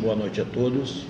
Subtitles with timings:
[0.00, 1.06] Boa noite a todos.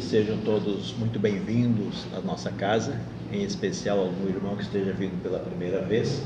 [0.00, 2.98] Sejam todos muito bem-vindos à nossa casa,
[3.32, 6.20] em especial ao irmão que esteja vindo pela primeira vez.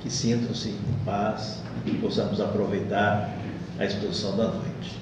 [0.00, 3.36] Que sintam-se em paz e possamos aproveitar
[3.78, 4.98] a exposição da noite.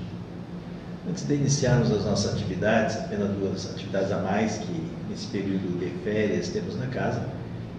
[1.09, 5.89] Antes de iniciarmos as nossas atividades, apenas duas atividades a mais que nesse período de
[6.03, 7.25] férias temos na casa,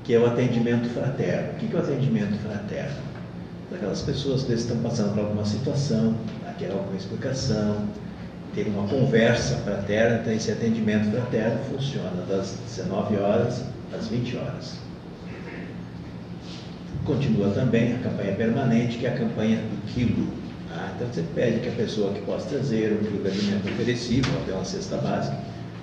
[0.05, 1.53] que é o atendimento fraterno.
[1.53, 3.01] O que é o atendimento fraterno?
[3.73, 6.15] Aquelas pessoas que estão passando por alguma situação,
[6.61, 7.88] querem alguma explicação,
[8.53, 13.63] ter uma conversa fraterna, então esse atendimento fraterno funciona das 19 horas
[13.97, 14.75] às 20 horas.
[17.03, 20.27] Continua também a campanha permanente, que é a campanha do quilo.
[20.69, 20.91] Tá?
[20.95, 24.53] Então você pede que a pessoa que possa trazer um quilo de alimento oferecível, até
[24.53, 25.38] uma cesta básica,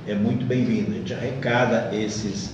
[0.07, 0.93] é muito bem-vindo.
[0.93, 2.53] A gente arrecada esses,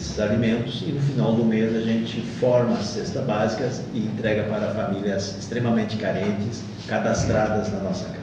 [0.00, 4.44] esses alimentos e no final do mês a gente forma as cestas básicas e entrega
[4.44, 8.20] para famílias extremamente carentes, cadastradas na nossa casa.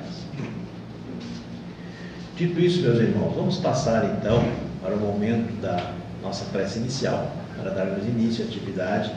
[2.35, 4.43] Dito isso, meus irmãos, vamos passar então
[4.81, 9.11] para o momento da nossa prece inicial, para darmos início à atividade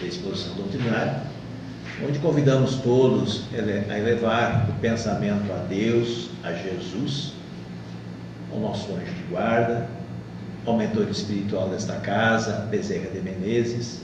[0.00, 1.22] da exposição doutrinária,
[2.06, 7.32] onde convidamos todos a elevar o pensamento a Deus, a Jesus,
[8.52, 9.86] ao nosso anjo de guarda,
[10.64, 14.00] ao mentor espiritual desta casa, Bezerra de Menezes,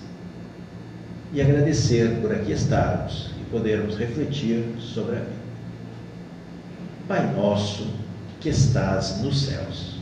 [1.33, 5.39] e agradecer por aqui estarmos e podermos refletir sobre a vida.
[7.07, 7.87] Pai nosso,
[8.41, 9.99] que estás nos céus.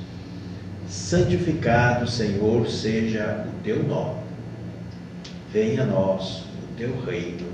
[0.89, 4.21] Santificado, Senhor, seja o teu nome.
[5.53, 7.47] Venha a nós o teu reino.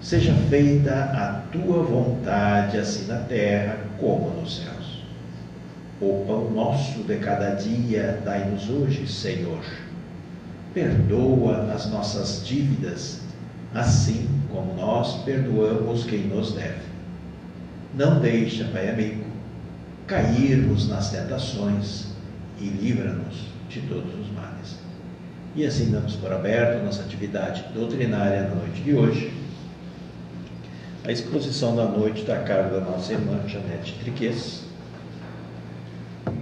[0.00, 4.85] Seja feita a tua vontade, assim na terra como nos céus.
[5.98, 9.64] O pão nosso de cada dia dai-nos hoje, Senhor.
[10.74, 13.22] Perdoa as nossas dívidas,
[13.74, 16.84] assim como nós perdoamos quem nos deve.
[17.94, 19.24] Não deixa, Pai amigo,
[20.06, 22.08] cairmos nas tentações
[22.60, 24.76] e livra-nos de todos os males.
[25.54, 29.32] E assim damos por aberto nossa atividade doutrinária na noite de hoje.
[31.06, 34.66] A exposição da noite está a cargo da nossa irmã Janete Triques,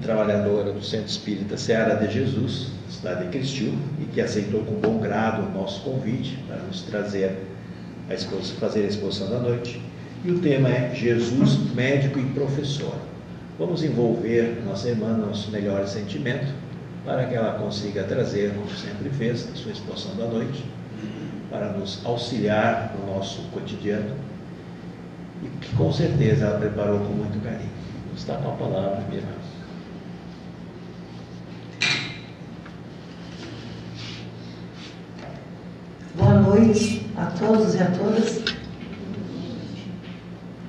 [0.05, 4.99] trabalhadora do Centro Espírita Seara de Jesus, cidade de Cristil, e que aceitou com bom
[4.99, 7.37] grado o nosso convite para nos trazer
[8.09, 9.81] a exposição, fazer a exposição da noite.
[10.25, 12.95] E o tema é Jesus, médico e professor.
[13.59, 16.53] Vamos envolver nossa irmã nosso melhor sentimento
[17.05, 20.65] para que ela consiga trazer, como sempre fez, a sua exposição da noite,
[21.51, 24.17] para nos auxiliar no nosso cotidiano
[25.43, 27.71] e que com certeza ela preparou com muito carinho.
[28.17, 29.33] Está com a palavra, minha irmã.
[36.17, 38.45] Boa noite a todos e a todas.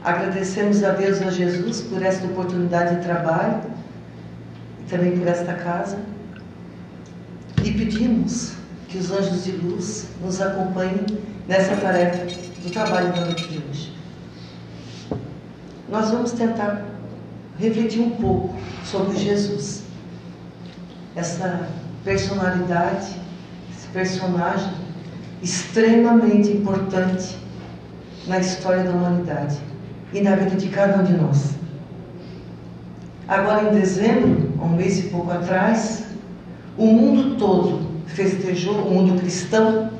[0.03, 3.61] Agradecemos a Deus e a Jesus por esta oportunidade de trabalho
[4.81, 5.97] e também por esta casa.
[7.63, 8.53] E pedimos
[8.87, 11.05] que os anjos de luz nos acompanhem
[11.47, 12.25] nessa tarefa
[12.63, 13.95] do trabalho da noite de hoje.
[15.89, 16.85] Nós vamos tentar
[17.59, 19.83] refletir um pouco sobre Jesus,
[21.15, 21.67] essa
[22.03, 23.15] personalidade,
[23.71, 24.84] esse personagem
[25.45, 27.37] extremamente importante
[28.25, 29.59] na história da humanidade
[30.11, 31.51] e na vida de cada um de nós.
[33.27, 36.05] Agora, em dezembro, um mês e pouco atrás,
[36.75, 39.91] o mundo todo festejou, o mundo cristão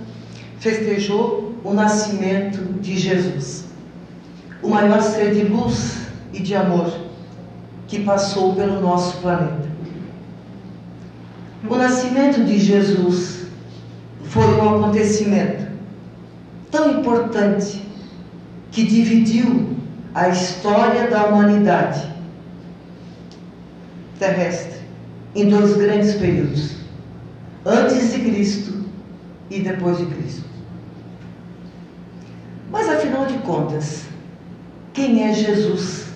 [0.58, 3.66] festejou o nascimento de Jesus,
[4.64, 6.92] o maior ser de luz e de amor
[7.88, 9.70] que passou pelo nosso planeta.
[11.70, 13.35] O nascimento de Jesus
[14.36, 15.66] foi um acontecimento
[16.70, 17.82] tão importante
[18.70, 19.78] que dividiu
[20.14, 22.14] a história da humanidade
[24.20, 24.82] terrestre
[25.34, 26.76] em dois grandes períodos:
[27.66, 28.84] antes de Cristo
[29.50, 30.44] e depois de Cristo.
[32.70, 34.04] Mas afinal de contas,
[34.92, 36.08] quem é Jesus?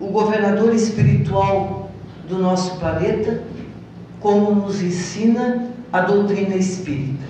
[0.00, 1.92] O governador espiritual
[2.28, 3.44] do nosso planeta,
[4.18, 7.24] como nos ensina a doutrina espírita.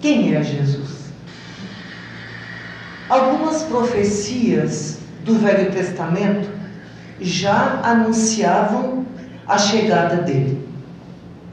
[0.00, 1.08] Quem é Jesus?
[3.08, 6.48] Algumas profecias do Velho Testamento
[7.20, 9.04] já anunciavam
[9.46, 10.66] a chegada dele.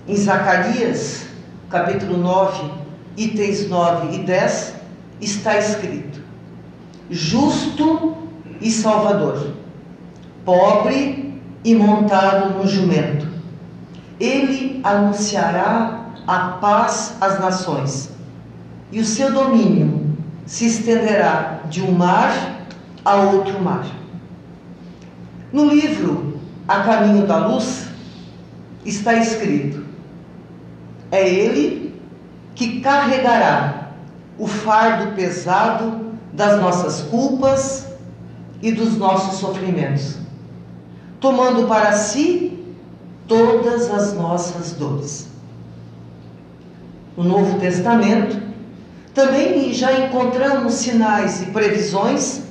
[0.07, 1.27] Em Zacarias,
[1.69, 2.71] capítulo 9,
[3.17, 4.75] itens 9 e 10,
[5.19, 6.21] está escrito:
[7.09, 8.15] Justo
[8.61, 9.53] e Salvador,
[10.43, 13.27] pobre e montado no jumento.
[14.19, 15.94] Ele anunciará
[16.27, 18.09] a paz às nações,
[18.91, 22.65] e o seu domínio se estenderá de um mar
[23.03, 23.85] a outro mar.
[25.51, 27.87] No livro A Caminho da Luz
[28.85, 29.83] está escrito:
[31.11, 31.99] É Ele
[32.53, 33.91] que carregará
[34.37, 37.87] o fardo pesado das nossas culpas
[38.61, 40.17] e dos nossos sofrimentos,
[41.19, 42.65] tomando para si
[43.27, 45.34] todas as nossas dores.
[47.15, 48.41] No Novo Testamento,
[49.13, 52.41] também já encontramos sinais e previsões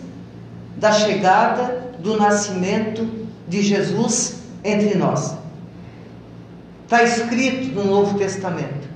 [0.77, 3.07] da chegada do nascimento
[3.47, 5.35] de Jesus entre nós.
[6.85, 8.89] Está escrito no Novo Testamento.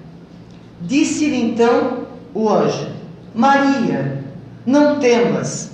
[0.80, 2.88] Disse-lhe então o anjo:
[3.34, 4.24] Maria,
[4.64, 5.70] não temas,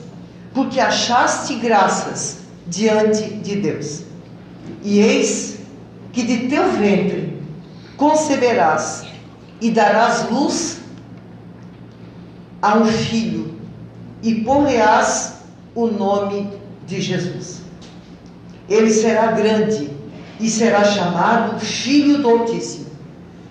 [0.52, 4.02] porque achaste graças diante de Deus.
[4.82, 5.58] E eis
[6.12, 7.40] que de teu ventre
[7.96, 9.04] conceberás
[9.60, 10.80] e darás luz
[12.60, 13.54] a um filho,
[14.22, 15.34] e porreás
[15.74, 16.50] o nome
[16.86, 17.60] de Jesus.
[18.68, 19.90] Ele será grande
[20.40, 22.86] e será chamado Filho do Altíssimo,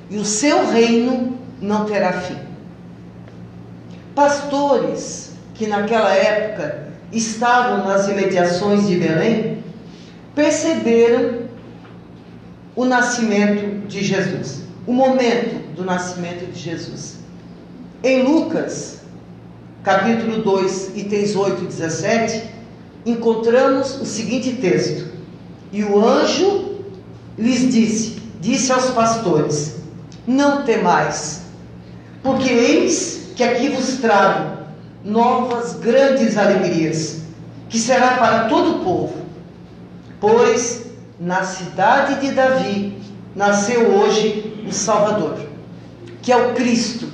[0.10, 2.38] e o seu reino não terá fim.
[4.16, 9.64] Pastores que naquela época estavam nas imediações de Belém
[10.36, 11.44] perceberam
[12.76, 17.18] o nascimento de Jesus, o momento do nascimento de Jesus.
[18.04, 19.00] Em Lucas,
[19.84, 22.50] capítulo 2, itens 8 e 17,
[23.06, 25.08] encontramos o seguinte texto:
[25.72, 26.80] E o anjo
[27.38, 29.78] lhes disse, disse aos pastores:
[30.28, 31.44] Não temais,
[32.22, 34.64] porque eis que aqui vos trago
[35.04, 37.22] novas grandes alegrias,
[37.70, 39.24] que será para todo o povo.
[40.20, 40.84] Pois
[41.20, 42.98] na cidade de Davi
[43.36, 45.38] nasceu hoje o Salvador,
[46.24, 47.10] que é o Cristo,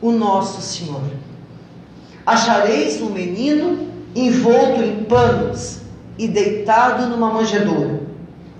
[0.00, 1.02] o nosso Senhor.
[2.26, 5.80] Achareis um menino envolto em panos
[6.18, 8.00] e deitado numa manjedoura.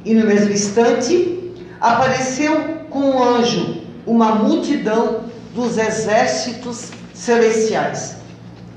[0.04, 5.24] E no mesmo instante apareceu com um anjo uma multidão
[5.54, 8.16] dos exércitos celestiais,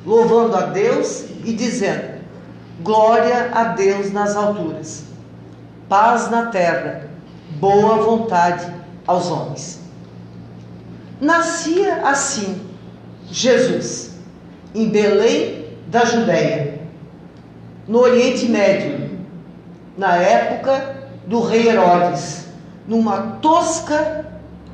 [0.06, 2.22] louvando a Deus e dizendo:
[2.82, 5.04] Glória a Deus nas alturas,
[5.90, 7.10] paz na terra,
[7.60, 8.72] boa vontade
[9.06, 9.77] aos homens.
[11.20, 12.62] Nascia assim
[13.32, 14.12] Jesus,
[14.76, 16.80] em Belém da Judéia,
[17.88, 19.18] no Oriente Médio,
[19.98, 22.46] na época do rei Herodes,
[22.88, 24.26] numa tosca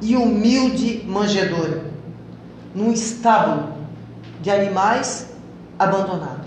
[0.01, 1.81] e humilde manjedoura,
[2.75, 3.73] num estábulo
[4.41, 5.29] de animais
[5.79, 6.43] abandonado.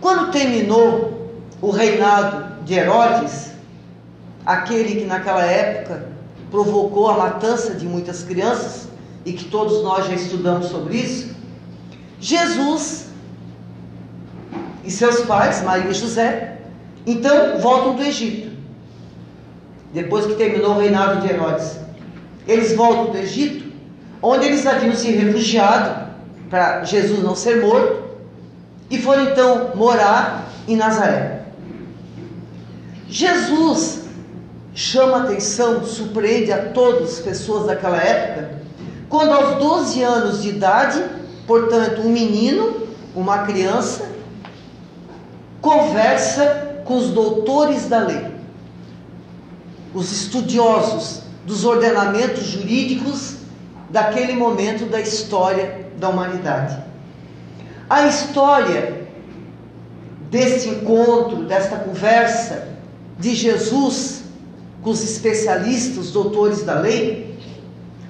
[0.00, 3.52] Quando terminou o reinado de Herodes,
[4.44, 6.17] aquele que naquela época
[6.50, 8.88] provocou a matança de muitas crianças,
[9.24, 11.34] e que todos nós já estudamos sobre isso,
[12.20, 13.08] Jesus
[14.84, 16.58] e seus pais, Maria e José,
[17.06, 18.56] então voltam do Egito.
[19.92, 21.78] Depois que terminou o reinado de Herodes,
[22.46, 23.70] eles voltam do Egito,
[24.22, 26.08] onde eles haviam se refugiado
[26.48, 28.08] para Jesus não ser morto,
[28.90, 31.44] e foram então morar em Nazaré.
[33.08, 34.07] Jesus
[34.78, 38.60] chama atenção, surpreende a todas as pessoas daquela época,
[39.08, 41.04] quando aos 12 anos de idade,
[41.48, 44.08] portanto, um menino, uma criança,
[45.60, 48.24] conversa com os doutores da lei,
[49.92, 53.34] os estudiosos dos ordenamentos jurídicos
[53.90, 56.78] daquele momento da história da humanidade.
[57.90, 59.08] A história
[60.30, 62.68] desse encontro, desta conversa
[63.18, 64.27] de Jesus
[64.82, 67.38] com os especialistas, doutores da lei,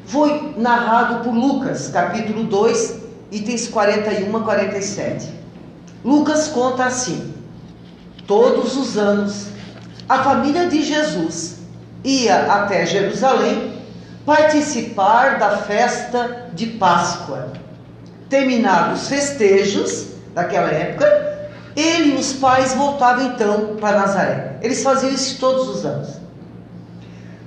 [0.06, 2.96] foi narrado por Lucas, capítulo 2,
[3.30, 5.28] itens 41 a 47.
[6.04, 7.34] Lucas conta assim:
[8.26, 9.48] Todos os anos,
[10.08, 11.58] a família de Jesus
[12.04, 13.78] ia até Jerusalém
[14.25, 17.52] participar da festa de Páscoa.
[18.28, 24.58] Terminados os festejos daquela época, ele e os pais voltavam então para Nazaré.
[24.62, 26.27] Eles faziam isso todos os anos.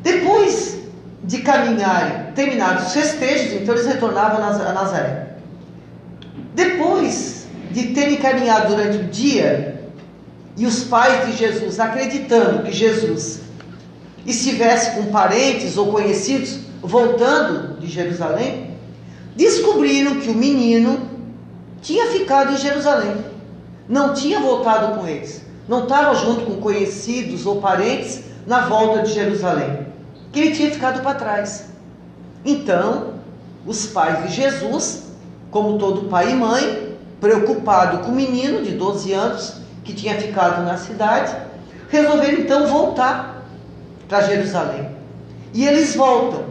[0.02, 0.80] Depois
[1.24, 5.36] de caminharem, terminados os festejos, então eles retornavam a Nazaré.
[6.56, 9.82] Depois de terem caminhado durante o dia,
[10.58, 13.40] e os pais de Jesus acreditando que Jesus
[14.26, 18.72] estivesse com parentes ou conhecidos voltando de Jerusalém,
[19.36, 21.10] descobriram que o menino
[21.82, 23.16] tinha ficado em Jerusalém,
[23.88, 29.14] não tinha voltado com eles, não estava junto com conhecidos ou parentes na volta de
[29.14, 29.81] Jerusalém
[30.32, 31.66] que ele tinha ficado para trás.
[32.44, 33.16] Então,
[33.66, 35.04] os pais de Jesus,
[35.50, 40.64] como todo pai e mãe, preocupado com o menino de 12 anos que tinha ficado
[40.64, 41.36] na cidade,
[41.90, 43.46] resolveram então voltar
[44.08, 44.90] para Jerusalém.
[45.54, 46.46] E eles voltam.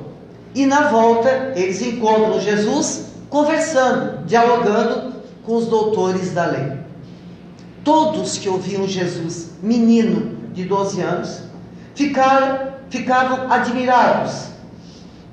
[0.54, 6.72] E na volta eles encontram Jesus conversando, dialogando com os doutores da lei.
[7.84, 11.42] Todos que ouviam Jesus, menino de 12 anos,
[11.94, 14.48] ficaram, ficavam admirados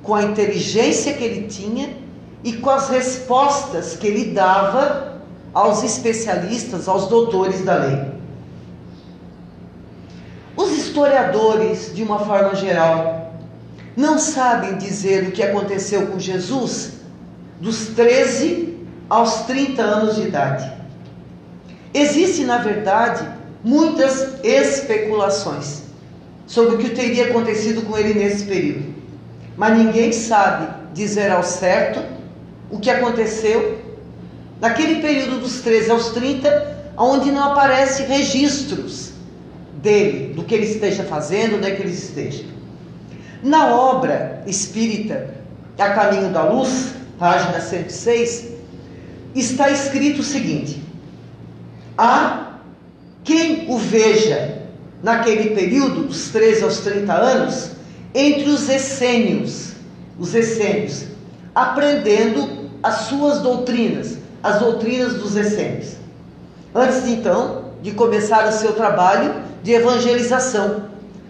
[0.04, 1.98] com a inteligência que ele tinha
[2.44, 5.22] e com as respostas que ele dava
[5.54, 8.18] aos especialistas, aos doutores da lei.
[10.56, 13.34] Os historiadores, de uma forma geral,
[13.96, 16.94] não sabem dizer o que aconteceu com Jesus
[17.60, 18.78] dos 13
[19.10, 20.72] aos 30 anos de idade.
[21.94, 23.28] Existem, na verdade,
[23.64, 25.87] muitas especulações
[26.48, 28.96] sobre o que teria acontecido com ele nesse período.
[29.58, 32.02] Mas ninguém sabe dizer ao certo
[32.72, 33.80] o que aconteceu
[34.60, 39.12] naquele período dos 13 aos 30, onde não aparece registros
[39.82, 42.46] dele, do que ele esteja fazendo, onde é que ele esteja.
[43.44, 45.36] Na obra espírita
[45.78, 48.52] A Caminho da Luz, página 106,
[49.36, 50.82] está escrito o seguinte:
[51.98, 52.60] Há
[53.24, 54.57] quem o veja
[55.02, 57.72] naquele período, dos 13 aos 30 anos,
[58.14, 59.74] entre os essênios,
[60.18, 61.06] os essênios,
[61.54, 65.96] aprendendo as suas doutrinas, as doutrinas dos essênios.
[66.74, 70.86] Antes então de começar o seu trabalho de evangelização,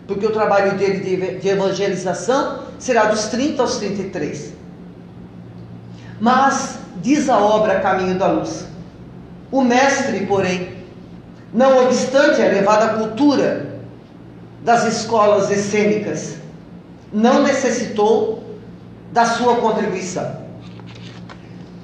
[0.07, 4.53] porque o trabalho dele de evangelização será dos 30 aos 33.
[6.19, 8.65] Mas, diz a obra Caminho da Luz,
[9.51, 10.77] o mestre, porém,
[11.53, 13.79] não obstante a elevada cultura
[14.63, 16.35] das escolas essênicas,
[17.11, 18.43] não necessitou
[19.13, 20.45] da sua contribuição.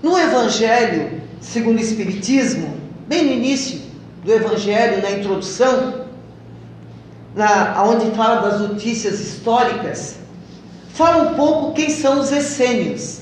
[0.01, 2.75] No Evangelho, segundo o Espiritismo,
[3.07, 3.81] bem no início
[4.23, 6.03] do Evangelho, na introdução,
[7.33, 10.17] na, onde fala das notícias históricas,
[10.93, 13.21] fala um pouco quem são os essênios,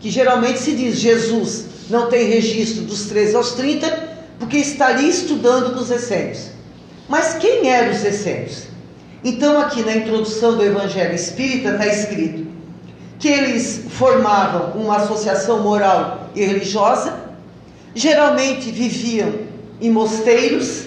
[0.00, 4.07] que geralmente se diz Jesus não tem registro dos 13 aos 30,
[4.38, 6.50] porque estaria estudando com os essênios.
[7.08, 8.68] Mas quem eram os essênios?
[9.24, 12.46] Então, aqui na introdução do Evangelho Espírita está escrito
[13.18, 17.18] que eles formavam uma associação moral e religiosa,
[17.94, 19.32] geralmente viviam
[19.80, 20.84] em mosteiros,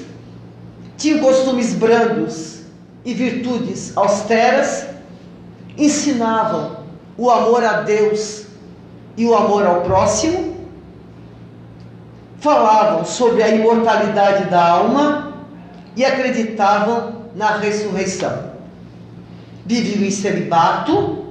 [0.98, 2.62] tinham costumes brandos
[3.04, 4.86] e virtudes austeras,
[5.78, 6.78] ensinavam
[7.18, 8.44] o amor a Deus
[9.18, 10.51] e o amor ao próximo,
[12.42, 15.34] falavam sobre a imortalidade da alma
[15.96, 18.52] e acreditavam na ressurreição.
[19.66, 21.28] Viviam em celibato,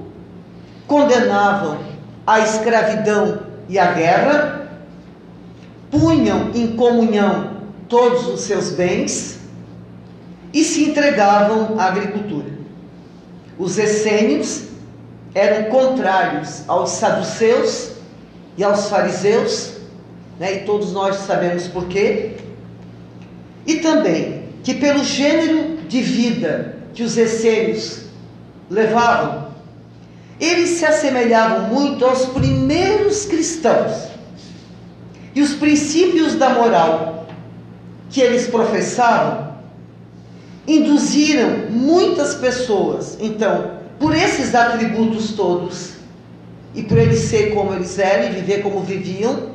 [0.87, 1.77] condenavam
[2.25, 4.69] a escravidão e a guerra,
[5.91, 7.51] punham em comunhão
[7.89, 9.41] todos os seus bens
[10.53, 12.51] e se entregavam à agricultura.
[13.59, 14.69] Os essênios
[15.35, 17.91] eram contrários aos saduceus
[18.57, 19.80] e aos fariseus,
[20.41, 22.31] né, e todos nós sabemos por quê.
[23.67, 28.05] E também que pelo gênero de vida que os essênios
[28.67, 29.49] levavam,
[30.39, 34.07] eles se assemelhavam muito aos primeiros cristãos.
[35.35, 37.27] E os princípios da moral
[38.09, 39.57] que eles professavam
[40.67, 45.91] induziram muitas pessoas, então, por esses atributos todos,
[46.73, 49.51] e por eles ser como eles eram e viver como viviam,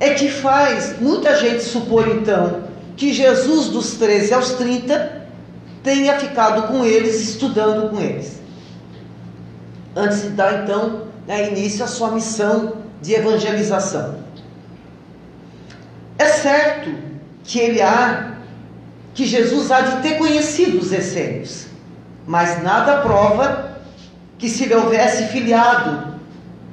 [0.00, 2.62] é que faz muita gente supor então
[2.96, 5.20] que Jesus, dos 13 aos 30,
[5.82, 8.40] tenha ficado com eles, estudando com eles.
[9.94, 14.16] Antes de dar então né, início à sua missão de evangelização.
[16.18, 16.90] É certo
[17.44, 18.34] que ele há,
[19.14, 21.66] que Jesus há de ter conhecido os essênios,
[22.26, 23.78] mas nada prova
[24.38, 26.14] que se ele houvesse filiado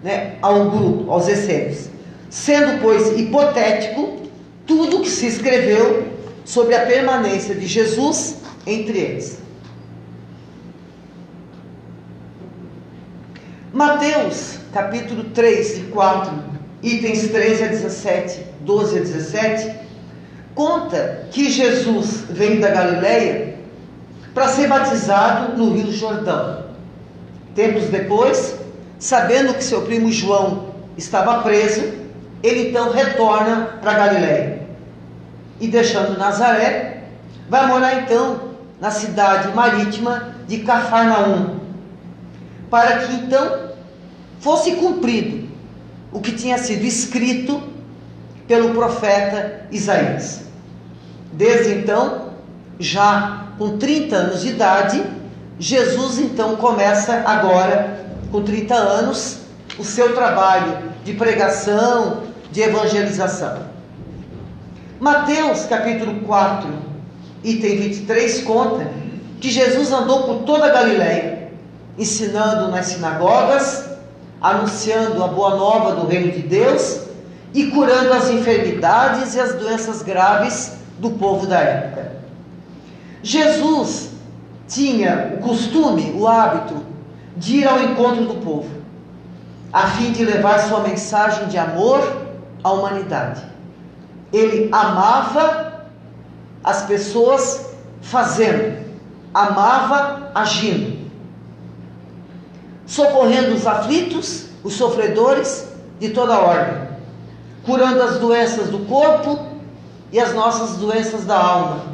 [0.04, 1.90] né, ao grupo, aos essênios.
[2.30, 4.18] Sendo, pois, hipotético
[4.66, 6.08] tudo que se escreveu
[6.44, 9.40] sobre a permanência de Jesus entre eles.
[13.74, 16.34] Mateus, capítulo 3 e 4,
[16.84, 19.76] itens 13 a 17, 12 a 17,
[20.56, 23.56] conta que Jesus vem da Galileia
[24.34, 26.66] para ser batizado no Rio Jordão.
[27.56, 28.56] Tempos depois,
[29.00, 32.07] sabendo que seu primo João estava preso,
[32.44, 34.68] ele então retorna para Galileia
[35.60, 37.04] e deixando Nazaré,
[37.50, 41.60] vai morar então na cidade marítima de Cafarnaum,
[42.70, 43.72] para que então
[44.40, 45.48] fosse cumprido
[46.12, 47.62] o que tinha sido escrito
[48.48, 50.44] pelo profeta Isaías.
[51.34, 52.30] Desde então,
[52.80, 55.04] já com 30 anos de idade,
[55.60, 59.40] Jesus então começa agora, com 30 anos,
[59.78, 63.60] o seu trabalho de pregação, de evangelização.
[65.00, 66.70] Mateus capítulo 4,
[67.46, 68.92] item 23, conta
[69.40, 71.54] que Jesus andou por toda a Galiléia,
[71.98, 73.90] ensinando nas sinagogas,
[74.42, 77.04] anunciando a boa nova do reino de Deus
[77.54, 82.12] e curando as enfermidades e as doenças graves do povo da época.
[83.24, 84.10] Jesus
[84.68, 86.76] tinha o costume, o hábito
[87.38, 88.78] de ir ao encontro do povo,
[89.72, 92.28] a fim de levar sua mensagem de amor
[92.64, 93.42] à humanidade.
[94.32, 95.84] Ele amava
[96.64, 97.72] as pessoas
[98.02, 98.86] fazendo,
[99.34, 101.10] amava agindo,
[102.86, 105.68] socorrendo os aflitos, os sofredores
[106.00, 106.88] de toda ordem,
[107.66, 109.40] curando as doenças do corpo
[110.12, 111.86] e as nossas doenças da alma,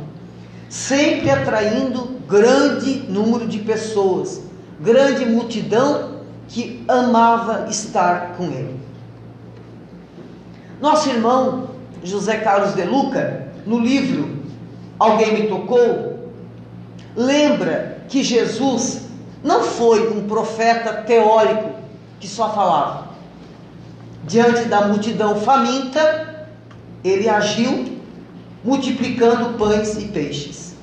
[0.69, 4.41] sempre atraindo grande número de pessoas,
[4.79, 6.22] grande multidão
[6.53, 8.79] que amava estar com ele.
[10.79, 11.69] Nosso irmão
[12.03, 14.43] José Carlos de Luca, no livro
[14.99, 16.29] Alguém me tocou,
[17.15, 19.01] lembra que Jesus
[19.43, 21.71] não foi um profeta teórico
[22.19, 23.09] que só falava.
[24.25, 26.47] Diante da multidão faminta,
[27.03, 27.97] ele agiu
[28.63, 30.75] multiplicando pães e peixes.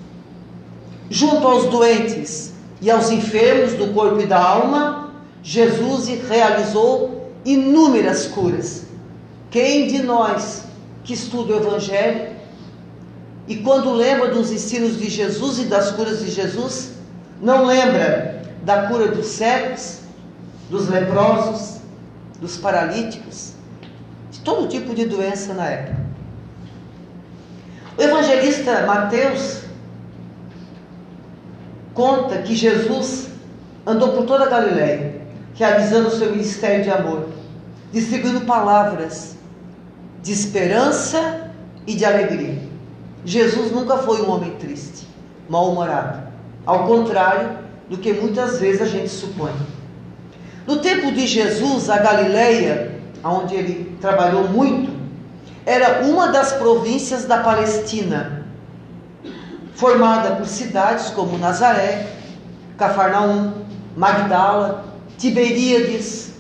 [1.09, 5.10] Junto aos doentes e aos enfermos do corpo e da alma,
[5.43, 8.85] Jesus realizou inúmeras curas.
[9.51, 10.65] Quem de nós
[11.05, 12.37] que estuda o Evangelho
[13.49, 16.93] e quando lembra dos ensinos de Jesus e das curas de Jesus,
[17.41, 20.01] não lembra da cura dos cegos,
[20.69, 21.81] dos leprosos,
[22.41, 23.55] dos paralíticos,
[24.31, 26.01] de todo tipo de doença na época.
[27.99, 29.63] O evangelista Mateus
[31.93, 33.31] conta que Jesus
[33.85, 35.10] andou por toda a Galiléia,
[35.61, 37.29] realizando o seu ministério de amor,
[37.93, 39.37] distribuindo palavras
[40.23, 41.51] de esperança
[41.87, 42.59] e de alegria.
[43.27, 45.07] Jesus nunca foi um homem triste,
[45.51, 46.23] mal-humorado,
[46.65, 47.59] ao contrário
[47.91, 49.53] do que muitas vezes a gente supõe.
[50.67, 54.91] No tempo de Jesus, a Galileia, onde ele trabalhou muito,
[55.67, 58.47] era uma das províncias da Palestina,
[59.75, 62.07] formada por cidades como Nazaré,
[62.79, 63.53] Cafarnaum,
[63.95, 64.90] Magdala,
[65.21, 66.33] Tiberíades,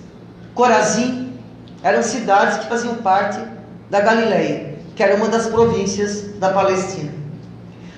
[0.54, 1.34] Corazim,
[1.82, 3.38] eram cidades que faziam parte
[3.90, 7.12] da Galileia, que era uma das províncias da Palestina.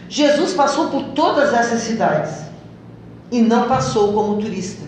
[0.08, 2.32] Jesus passou por todas essas cidades
[3.30, 4.84] e não passou como turista.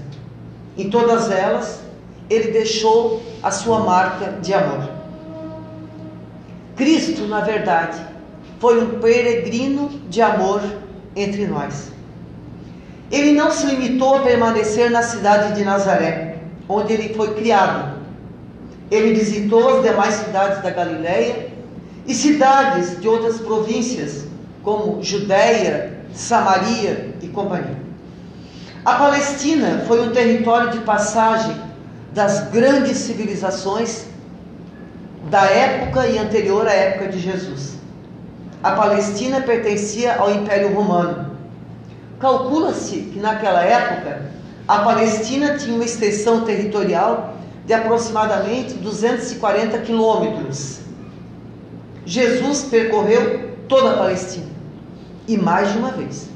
[0.76, 1.80] Em todas elas,
[2.28, 4.90] ele deixou a sua marca de amor.
[6.74, 8.04] Cristo, na verdade,
[8.58, 10.60] foi um peregrino de amor
[11.14, 11.93] entre nós.
[13.14, 17.94] Ele não se limitou a permanecer na cidade de Nazaré, onde ele foi criado.
[18.90, 21.48] Ele visitou as demais cidades da Galiléia
[22.08, 24.26] e cidades de outras províncias,
[24.64, 27.78] como Judéia, Samaria e companhia.
[28.84, 31.54] A Palestina foi um território de passagem
[32.12, 34.06] das grandes civilizações
[35.30, 37.74] da época e anterior à época de Jesus.
[38.60, 41.23] A Palestina pertencia ao Império Romano.
[42.20, 44.30] Calcula-se que naquela época
[44.66, 47.34] a Palestina tinha uma extensão territorial
[47.66, 50.80] de aproximadamente 240 quilômetros.
[52.06, 54.46] Jesus percorreu toda a Palestina
[55.26, 56.28] e mais de uma vez,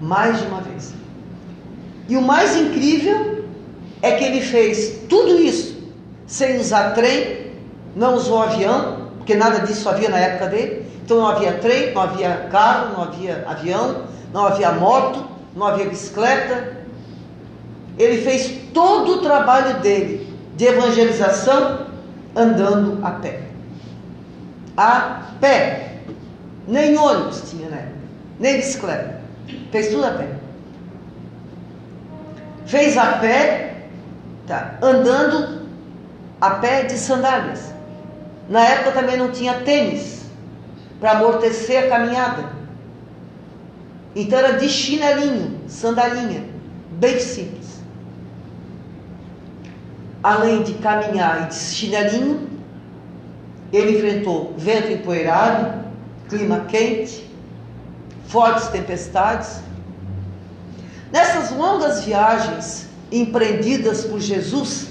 [0.00, 0.92] mais de uma vez.
[2.08, 3.44] E o mais incrível
[4.02, 5.74] é que ele fez tudo isso
[6.26, 7.52] sem usar trem,
[7.94, 10.86] não usou avião, porque nada disso havia na época dele.
[11.04, 14.02] Então não havia trem, não havia carro, não havia avião,
[14.34, 15.24] não havia moto,
[15.56, 16.76] não havia bicicleta.
[17.98, 21.86] Ele fez todo o trabalho dele de evangelização
[22.36, 23.40] andando a pé.
[24.76, 25.80] A pé.
[26.68, 27.96] Nem ônibus tinha na época,
[28.38, 29.20] nem bicicleta.
[29.70, 30.44] Fez tudo a pé
[32.66, 33.74] fez a pé,
[34.46, 35.62] tá, andando
[36.40, 37.72] a pé de sandálias.
[38.48, 40.24] Na época também não tinha tênis
[41.00, 42.53] para amortecer a caminhada.
[44.14, 46.44] Então era de chinelinho, sandalinha,
[46.92, 47.80] bem simples.
[50.22, 52.48] Além de caminhar e de chinelinho,
[53.72, 55.84] ele enfrentou vento empoeirado,
[56.28, 57.28] clima quente,
[58.26, 59.64] fortes tempestades,
[61.14, 64.88] Nessas longas viagens empreendidas por Jesus,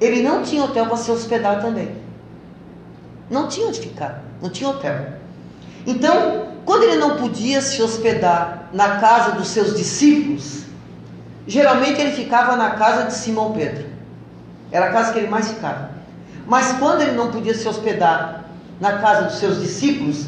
[0.00, 1.94] ele não tinha hotel para se hospedar também.
[3.28, 5.06] Não tinha onde ficar, não tinha hotel.
[5.86, 10.64] Então, quando ele não podia se hospedar na casa dos seus discípulos,
[11.46, 13.86] geralmente ele ficava na casa de Simão Pedro.
[14.72, 15.90] Era a casa que ele mais ficava.
[16.44, 18.46] Mas quando ele não podia se hospedar
[18.80, 20.26] na casa dos seus discípulos,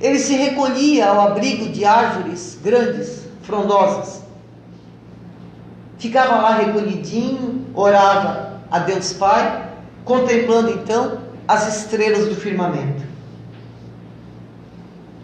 [0.00, 4.22] ele se recolhia ao abrigo de árvores grandes, frondosas.
[5.98, 9.68] Ficava lá recolhidinho, orava a Deus Pai,
[10.04, 11.18] contemplando então
[11.48, 13.01] as estrelas do firmamento.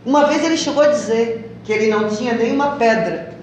[0.08, 3.34] Uma vez ele chegou a dizer que ele não tinha nenhuma pedra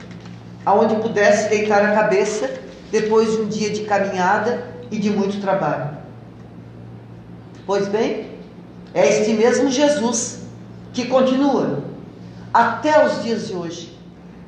[0.66, 2.50] aonde pudesse deitar a cabeça
[2.92, 5.96] depois de um dia de caminhada e de muito trabalho.
[7.68, 8.32] Pois bem,
[8.96, 10.40] é este mesmo Jesus
[10.92, 11.84] que continua
[12.52, 13.96] até os dias de hoje,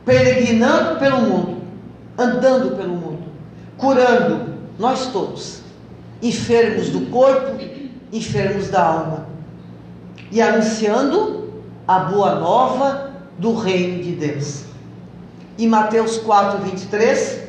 [0.03, 1.61] peregrinando pelo mundo,
[2.17, 3.25] andando pelo mundo,
[3.77, 5.61] curando nós todos,
[6.23, 7.63] enfermos do corpo,
[8.11, 9.27] enfermos da alma,
[10.31, 11.36] e anunciando
[11.87, 14.63] a boa nova do reino de Deus.
[15.57, 17.43] Em Mateus 4, 23,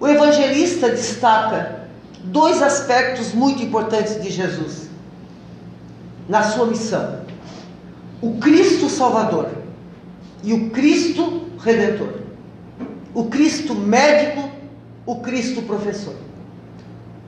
[0.00, 1.86] o evangelista destaca
[2.24, 4.88] dois aspectos muito importantes de Jesus
[6.28, 7.20] na sua missão:
[8.20, 9.50] o Cristo Salvador
[10.42, 12.14] e o Cristo Redentor,
[13.14, 14.50] o Cristo médico,
[15.06, 16.16] o Cristo professor.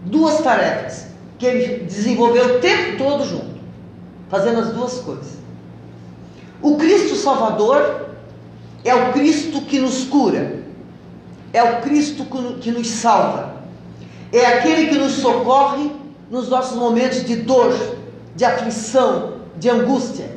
[0.04, 1.06] Duas tarefas
[1.38, 3.54] que ele desenvolveu o tempo todo junto,
[4.28, 5.41] fazendo as duas coisas.
[6.62, 8.06] O Cristo Salvador
[8.84, 10.60] é o Cristo que nos cura,
[11.52, 12.24] é o Cristo
[12.60, 13.56] que nos salva,
[14.32, 15.90] é aquele que nos socorre
[16.30, 17.74] nos nossos momentos de dor,
[18.36, 20.30] de aflição, de angústia.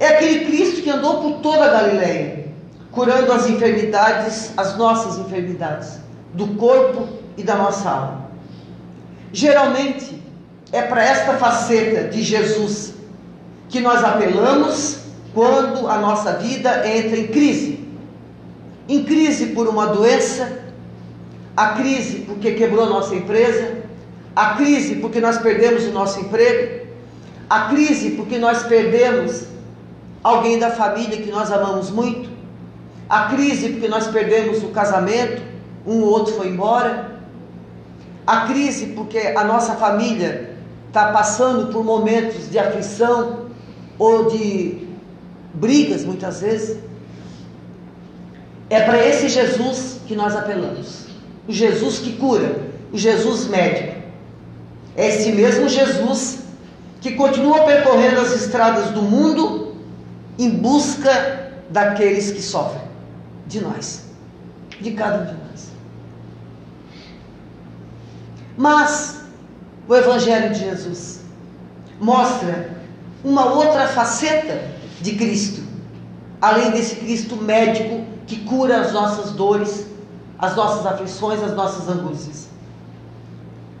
[0.00, 2.46] É aquele Cristo que andou por toda a Galileia,
[2.90, 6.00] curando as enfermidades, as nossas enfermidades,
[6.32, 8.30] do corpo e da nossa alma.
[9.30, 10.20] Geralmente,
[10.72, 12.94] é para esta faceta de Jesus
[13.72, 14.98] que nós apelamos
[15.32, 17.88] quando a nossa vida entra em crise.
[18.86, 20.60] Em crise por uma doença,
[21.56, 23.78] a crise porque quebrou nossa empresa,
[24.36, 26.86] a crise porque nós perdemos o nosso emprego,
[27.48, 29.44] a crise porque nós perdemos
[30.22, 32.28] alguém da família que nós amamos muito,
[33.08, 35.40] a crise porque nós perdemos o casamento,
[35.86, 37.22] um ou outro foi embora,
[38.26, 40.54] a crise porque a nossa família
[40.88, 43.50] está passando por momentos de aflição
[43.98, 44.86] ou de
[45.54, 46.78] brigas muitas vezes.
[48.70, 51.06] É para esse Jesus que nós apelamos.
[51.46, 52.60] O Jesus que cura,
[52.92, 54.00] o Jesus médico.
[54.96, 56.40] É esse mesmo Jesus
[57.00, 59.74] que continua percorrendo as estradas do mundo
[60.38, 62.82] em busca daqueles que sofrem,
[63.46, 64.04] de nós,
[64.80, 65.70] de cada um de nós.
[68.56, 69.20] Mas
[69.88, 71.20] o Evangelho de Jesus
[72.00, 72.81] mostra
[73.24, 74.62] uma outra faceta
[75.00, 75.62] de Cristo,
[76.40, 79.86] além desse Cristo médico que cura as nossas dores,
[80.38, 82.48] as nossas aflições, as nossas angústias.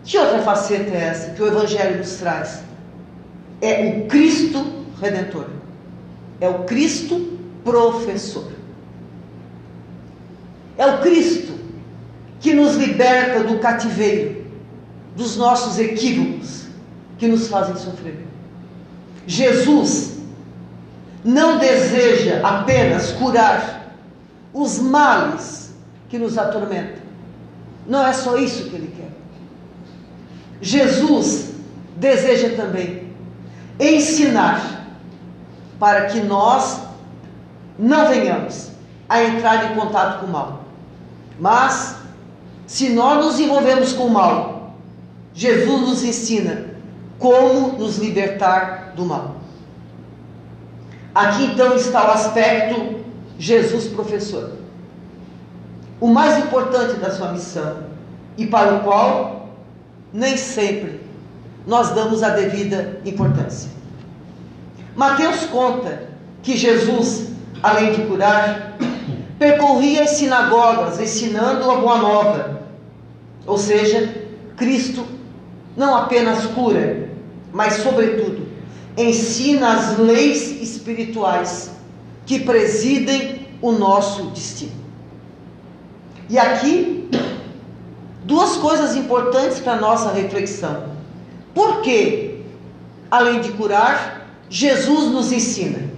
[0.04, 2.62] Que outra faceta é essa que o Evangelho nos traz?
[3.60, 4.64] É o Cristo
[5.00, 5.46] Redentor,
[6.40, 8.50] é o Cristo Professor,
[10.76, 11.52] é o Cristo
[12.40, 14.44] que nos liberta do cativeiro,
[15.16, 16.64] dos nossos equívocos
[17.18, 18.31] que nos fazem sofrer.
[19.26, 20.18] Jesus
[21.24, 23.94] não deseja apenas curar
[24.52, 25.72] os males
[26.08, 27.02] que nos atormentam.
[27.86, 29.10] Não é só isso que ele quer.
[30.60, 31.52] Jesus
[31.96, 33.08] deseja também
[33.78, 34.86] ensinar
[35.78, 36.80] para que nós
[37.78, 38.70] não venhamos
[39.08, 40.64] a entrar em contato com o mal.
[41.38, 41.96] Mas,
[42.66, 44.74] se nós nos envolvemos com o mal,
[45.34, 46.71] Jesus nos ensina
[47.22, 49.36] como nos libertar do mal.
[51.14, 53.00] Aqui então está o aspecto
[53.38, 54.54] Jesus professor.
[56.00, 57.84] O mais importante da sua missão
[58.36, 59.50] e para o qual
[60.12, 61.00] nem sempre
[61.64, 63.70] nós damos a devida importância.
[64.96, 66.08] Mateus conta
[66.42, 67.28] que Jesus,
[67.62, 68.76] além de curar,
[69.38, 72.62] percorria as sinagogas ensinando a boa nova.
[73.46, 74.12] Ou seja,
[74.56, 75.06] Cristo
[75.76, 77.11] não apenas cura,
[77.52, 78.48] mas, sobretudo,
[78.96, 81.70] ensina as leis espirituais
[82.24, 84.72] que presidem o nosso destino.
[86.28, 87.08] E aqui,
[88.24, 90.84] duas coisas importantes para a nossa reflexão.
[91.54, 92.40] Por que,
[93.10, 95.90] além de curar, Jesus nos ensina?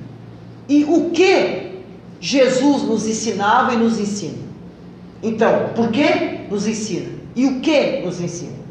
[0.68, 1.82] E o que
[2.20, 4.38] Jesus nos ensinava e nos ensina?
[5.22, 7.12] Então, por que nos ensina?
[7.36, 8.63] E o que nos ensina?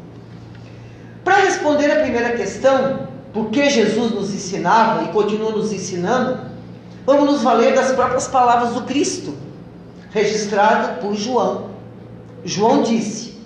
[1.24, 6.38] Para responder a primeira questão, por que Jesus nos ensinava e continua nos ensinando,
[7.06, 9.34] vamos nos valer das próprias palavras do Cristo,
[10.10, 11.70] registrado por João.
[12.44, 13.38] João disse: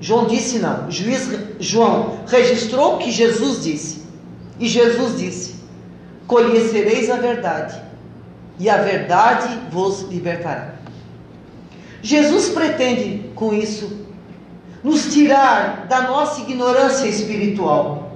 [0.00, 1.28] João disse não, juiz
[1.60, 4.02] João registrou o que Jesus disse.
[4.58, 5.54] E Jesus disse:
[6.26, 7.80] Conhecereis a verdade,
[8.58, 10.76] e a verdade vos libertará.
[12.02, 14.02] Jesus pretende com isso
[14.82, 18.12] nos tirar da nossa ignorância espiritual.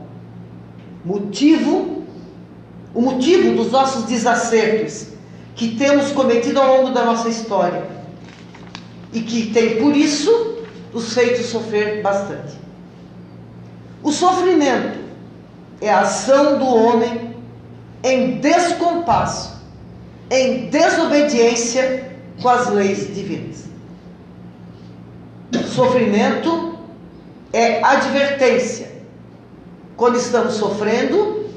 [1.04, 2.02] Motivo,
[2.92, 5.08] o motivo dos nossos desacertos
[5.54, 7.86] que temos cometido ao longo da nossa história
[9.12, 10.56] e que tem por isso
[10.92, 12.54] nos feito sofrer bastante.
[14.02, 14.98] O sofrimento
[15.80, 17.34] é a ação do homem
[18.02, 19.56] em descompasso,
[20.30, 23.64] em desobediência com as leis divinas.
[25.76, 26.78] Sofrimento
[27.52, 28.92] é advertência.
[29.94, 31.50] Quando estamos sofrendo,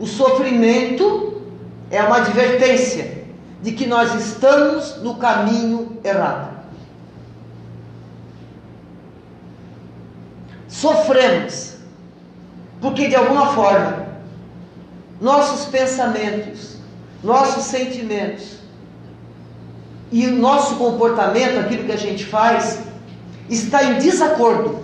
[0.00, 1.40] o sofrimento
[1.88, 3.22] é uma advertência
[3.62, 6.50] de que nós estamos no caminho errado.
[10.66, 11.76] Sofremos
[12.80, 14.08] porque de alguma forma
[15.20, 16.78] nossos pensamentos,
[17.22, 18.58] nossos sentimentos
[20.10, 22.89] e o nosso comportamento, aquilo que a gente faz,
[23.50, 24.78] está em desacordo,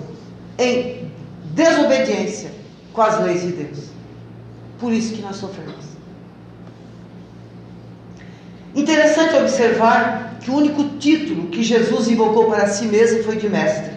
[0.59, 1.11] em
[1.55, 2.51] desobediência
[2.93, 3.79] com as leis de Deus.
[4.79, 5.87] Por isso que nós sofremos.
[8.75, 13.93] Interessante observar que o único título que Jesus invocou para si mesmo foi de mestre.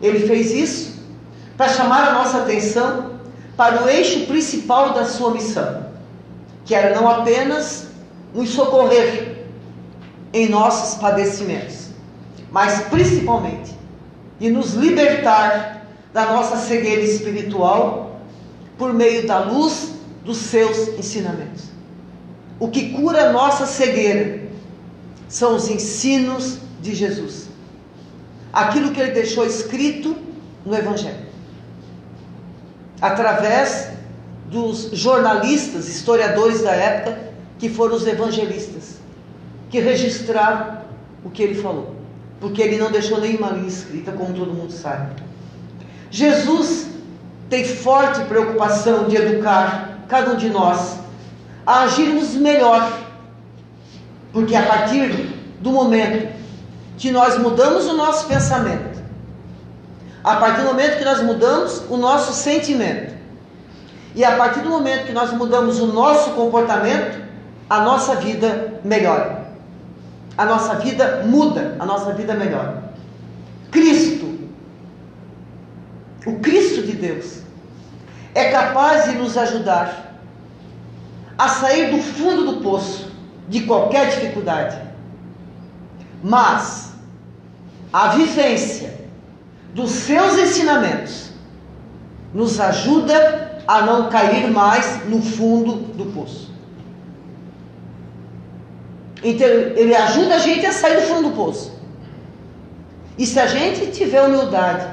[0.00, 1.02] Ele fez isso
[1.56, 3.16] para chamar a nossa atenção
[3.56, 5.86] para o eixo principal da sua missão,
[6.64, 7.88] que era não apenas
[8.34, 9.46] nos socorrer
[10.32, 11.85] em nossos padecimentos,
[12.50, 13.74] mas principalmente
[14.38, 18.20] de nos libertar da nossa cegueira espiritual
[18.78, 21.64] por meio da luz dos seus ensinamentos.
[22.58, 24.46] O que cura a nossa cegueira
[25.28, 27.48] são os ensinos de Jesus.
[28.52, 30.16] Aquilo que ele deixou escrito
[30.64, 31.26] no Evangelho.
[33.00, 33.90] Através
[34.46, 38.96] dos jornalistas, historiadores da época, que foram os evangelistas,
[39.68, 40.80] que registraram
[41.24, 41.95] o que ele falou
[42.40, 45.22] porque ele não deixou nenhuma linha escrita, como todo mundo sabe.
[46.10, 46.88] Jesus
[47.48, 50.98] tem forte preocupação de educar cada um de nós
[51.66, 52.92] a agirmos melhor,
[54.32, 55.08] porque a partir
[55.60, 56.34] do momento
[56.96, 59.02] que nós mudamos o nosso pensamento,
[60.22, 63.14] a partir do momento que nós mudamos o nosso sentimento,
[64.14, 67.20] e a partir do momento que nós mudamos o nosso comportamento,
[67.68, 69.35] a nossa vida melhora
[70.36, 72.92] a nossa vida muda, a nossa vida melhora.
[73.70, 74.38] Cristo,
[76.26, 77.40] o Cristo de Deus,
[78.34, 80.14] é capaz de nos ajudar
[81.38, 83.10] a sair do fundo do poço
[83.48, 84.78] de qualquer dificuldade.
[86.22, 86.92] Mas
[87.92, 89.06] a vivência
[89.74, 91.30] dos seus ensinamentos
[92.34, 96.45] nos ajuda a não cair mais no fundo do poço.
[99.22, 101.72] Então, ele ajuda a gente a sair do fundo do poço.
[103.18, 104.86] E se a gente tiver humildade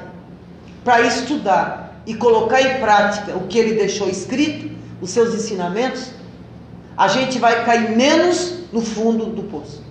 [0.84, 6.12] para estudar e colocar em prática o que ele deixou escrito, os seus ensinamentos,
[6.98, 9.84] a gente vai cair menos no fundo do poço.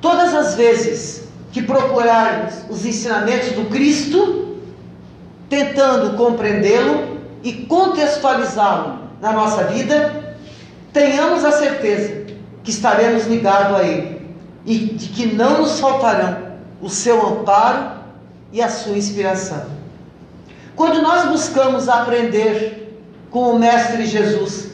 [0.00, 4.58] Todas as vezes que procurarmos os ensinamentos do Cristo,
[5.48, 10.23] tentando compreendê-lo e contextualizá-lo na nossa vida,
[10.94, 12.24] tenhamos a certeza
[12.62, 14.26] que estaremos ligados a Ele
[14.64, 17.98] e de que não nos faltarão o seu amparo
[18.52, 19.66] e a sua inspiração.
[20.76, 24.70] Quando nós buscamos aprender com o Mestre Jesus,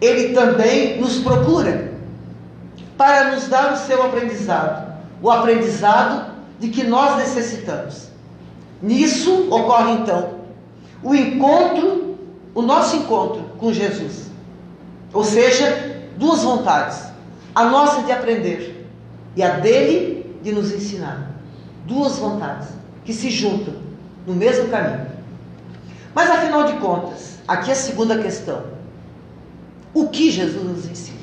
[0.00, 1.92] Ele também nos procura
[2.98, 8.08] para nos dar o seu aprendizado, o aprendizado de que nós necessitamos.
[8.82, 10.34] Nisso ocorre então
[11.02, 12.16] o encontro,
[12.54, 14.33] o nosso encontro com Jesus.
[15.14, 16.98] Ou seja, duas vontades:
[17.54, 18.86] a nossa de aprender
[19.36, 21.30] e a dele de nos ensinar.
[21.86, 22.68] Duas vontades
[23.04, 23.74] que se juntam
[24.26, 25.06] no mesmo caminho.
[26.14, 28.64] Mas afinal de contas, aqui é a segunda questão:
[29.94, 31.18] o que Jesus nos ensina?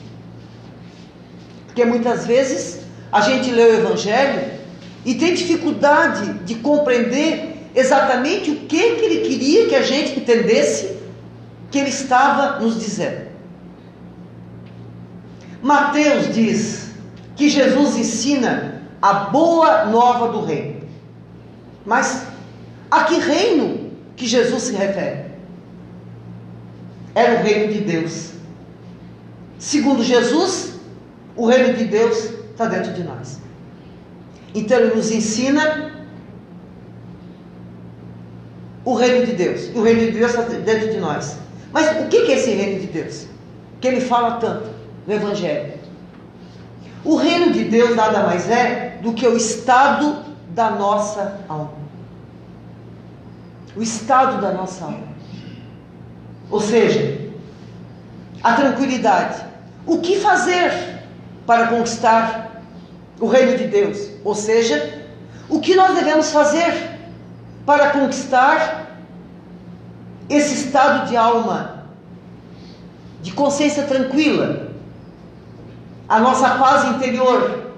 [1.65, 4.59] Porque muitas vezes a gente lê o Evangelho
[5.03, 10.97] e tem dificuldade de compreender exatamente o que, que ele queria que a gente entendesse
[11.69, 13.30] que ele estava nos dizendo.
[15.61, 16.91] Mateus diz
[17.35, 20.81] que Jesus ensina a boa nova do reino.
[21.85, 22.27] Mas
[22.91, 25.31] A que reino que Jesus se refere?
[27.15, 28.31] Era o reino de Deus.
[29.57, 30.73] Segundo Jesus,
[31.37, 33.39] o reino de Deus está dentro de nós.
[34.53, 36.05] Então ele nos ensina
[38.83, 39.69] o reino de Deus.
[39.73, 41.37] E o reino de Deus está dentro de nós.
[41.71, 43.27] Mas o que é esse reino de Deus?
[43.79, 44.69] Que ele fala tanto
[45.05, 45.73] no Evangelho.
[47.03, 51.73] O reino de Deus nada mais é do que o estado da nossa alma.
[53.75, 55.11] O estado da nossa alma.
[56.49, 57.31] Ou seja,
[58.43, 59.43] a tranquilidade.
[59.85, 60.71] O que fazer
[61.45, 62.61] para conquistar
[63.19, 64.09] o reino de Deus?
[64.23, 65.05] Ou seja,
[65.49, 66.99] o que nós devemos fazer
[67.65, 68.99] para conquistar
[70.29, 71.85] esse estado de alma,
[73.21, 74.70] de consciência tranquila,
[76.11, 77.71] a nossa paz interior,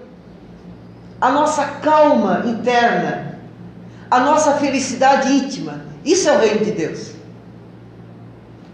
[1.21, 3.37] a nossa calma interna,
[4.09, 5.81] a nossa felicidade íntima.
[6.03, 7.11] Isso é o reino de Deus.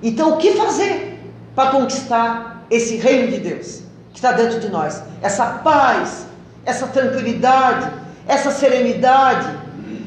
[0.02, 1.19] Então, o que fazer
[1.54, 3.82] para conquistar esse reino de Deus
[4.13, 5.04] que está dentro de nós?
[5.22, 6.26] Essa paz,
[6.65, 7.91] essa tranquilidade,
[8.30, 9.45] essa serenidade,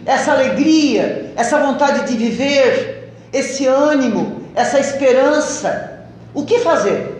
[0.07, 6.07] essa alegria, essa vontade de viver, esse ânimo, essa esperança.
[6.33, 7.12] O que fazer?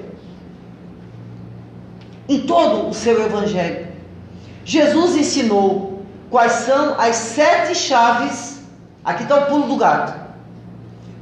[2.33, 3.89] Em todo o seu evangelho,
[4.65, 8.63] Jesus ensinou quais são as sete chaves.
[9.05, 10.19] Aqui está o pulo do gato.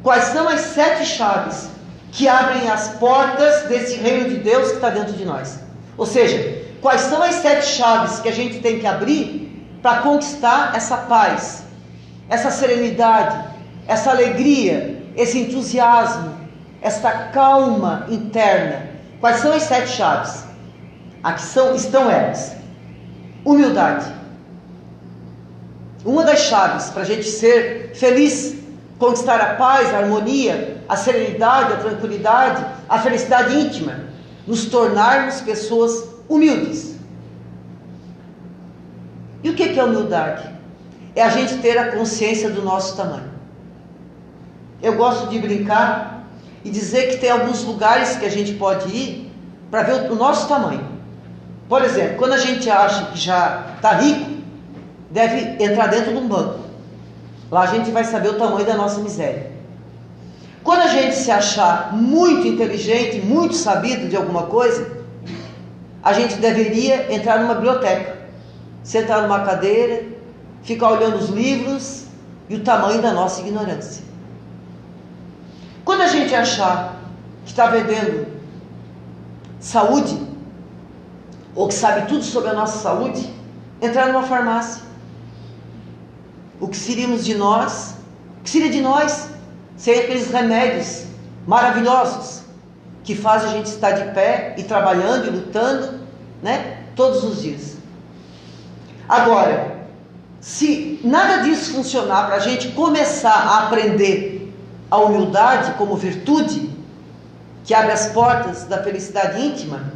[0.05, 1.69] Quais são as sete chaves
[2.13, 5.59] que abrem as portas desse reino de Deus que está dentro de nós?
[5.99, 10.77] Ou seja, quais são as sete chaves que a gente tem que abrir para conquistar
[10.77, 11.65] essa paz,
[12.29, 13.37] essa serenidade,
[13.89, 16.37] essa alegria, esse entusiasmo,
[16.81, 18.91] esta calma interna.
[19.21, 20.50] Quais são as sete chaves?
[21.23, 22.57] Aqui são, estão elas:
[23.45, 24.21] humildade.
[26.05, 28.57] Uma das chaves para a gente ser feliz,
[28.99, 34.01] conquistar a paz, a harmonia, a serenidade, a tranquilidade, a felicidade íntima,
[34.47, 36.97] nos tornarmos pessoas humildes.
[39.43, 40.49] E o que é humildade?
[41.15, 43.31] É a gente ter a consciência do nosso tamanho.
[44.83, 46.25] Eu gosto de brincar
[46.65, 49.33] e dizer que tem alguns lugares que a gente pode ir
[49.71, 50.90] para ver o nosso tamanho.
[51.71, 54.29] Por exemplo, quando a gente acha que já está rico,
[55.11, 56.59] deve entrar dentro de um banco.
[57.51, 59.51] Lá a gente vai saber o tamanho da nossa miséria.
[60.63, 65.01] Quando a gente se achar muito inteligente, muito sabido de alguma coisa,
[66.03, 68.21] a gente deveria entrar numa biblioteca
[68.83, 70.05] sentar numa cadeira,
[70.63, 72.07] ficar olhando os livros
[72.49, 74.03] e o tamanho da nossa ignorância.
[75.85, 76.97] Quando a gente achar
[77.45, 78.27] que está vendendo
[79.61, 80.30] saúde,
[81.55, 83.33] ou que sabe tudo sobre a nossa saúde,
[83.81, 84.83] entrar numa farmácia.
[86.61, 87.95] O que seríamos de nós?
[88.41, 89.29] O que seria de nós
[89.77, 91.05] sem aqueles remédios
[91.47, 92.43] maravilhosos
[93.03, 96.01] que fazem a gente estar de pé e trabalhando e lutando,
[96.43, 96.85] né?
[96.95, 97.77] Todos os dias.
[99.09, 99.79] Agora,
[100.41, 104.53] se nada disso funcionar para a gente começar a aprender
[104.91, 106.71] a humildade como virtude,
[107.65, 109.93] que abre as portas da felicidade íntima,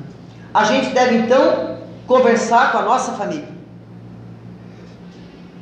[0.55, 3.49] a gente deve então conversar com a nossa família.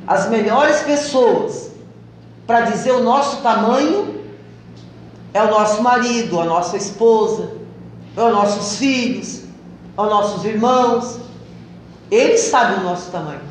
[0.05, 1.71] As melhores pessoas
[2.45, 4.21] para dizer o nosso tamanho
[5.33, 7.53] é o nosso marido, a nossa esposa,
[8.15, 9.41] é os nossos filhos,
[9.97, 11.19] é os nossos irmãos,
[12.11, 13.41] eles sabem o nosso tamanho.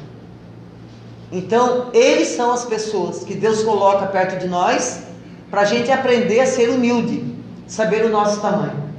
[1.32, 5.02] Então, eles são as pessoas que Deus coloca perto de nós
[5.50, 7.34] para a gente aprender a ser humilde,
[7.66, 8.91] saber o nosso tamanho.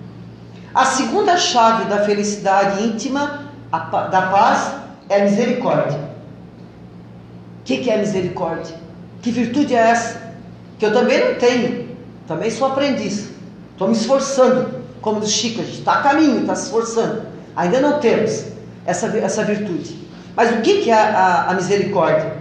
[0.74, 4.74] A segunda chave da felicidade íntima, da paz,
[5.08, 6.00] é a misericórdia.
[6.00, 8.76] O que, que é misericórdia?
[9.22, 10.34] Que virtude é essa?
[10.80, 11.90] Que eu também não tenho,
[12.28, 13.30] também sou aprendiz,
[13.72, 17.22] estou me esforçando, como diz Chico, a gente está a caminho, está se esforçando,
[17.56, 18.46] ainda não temos
[18.86, 20.04] essa, essa virtude.
[20.36, 22.34] Mas o que, que é a, a misericórdia?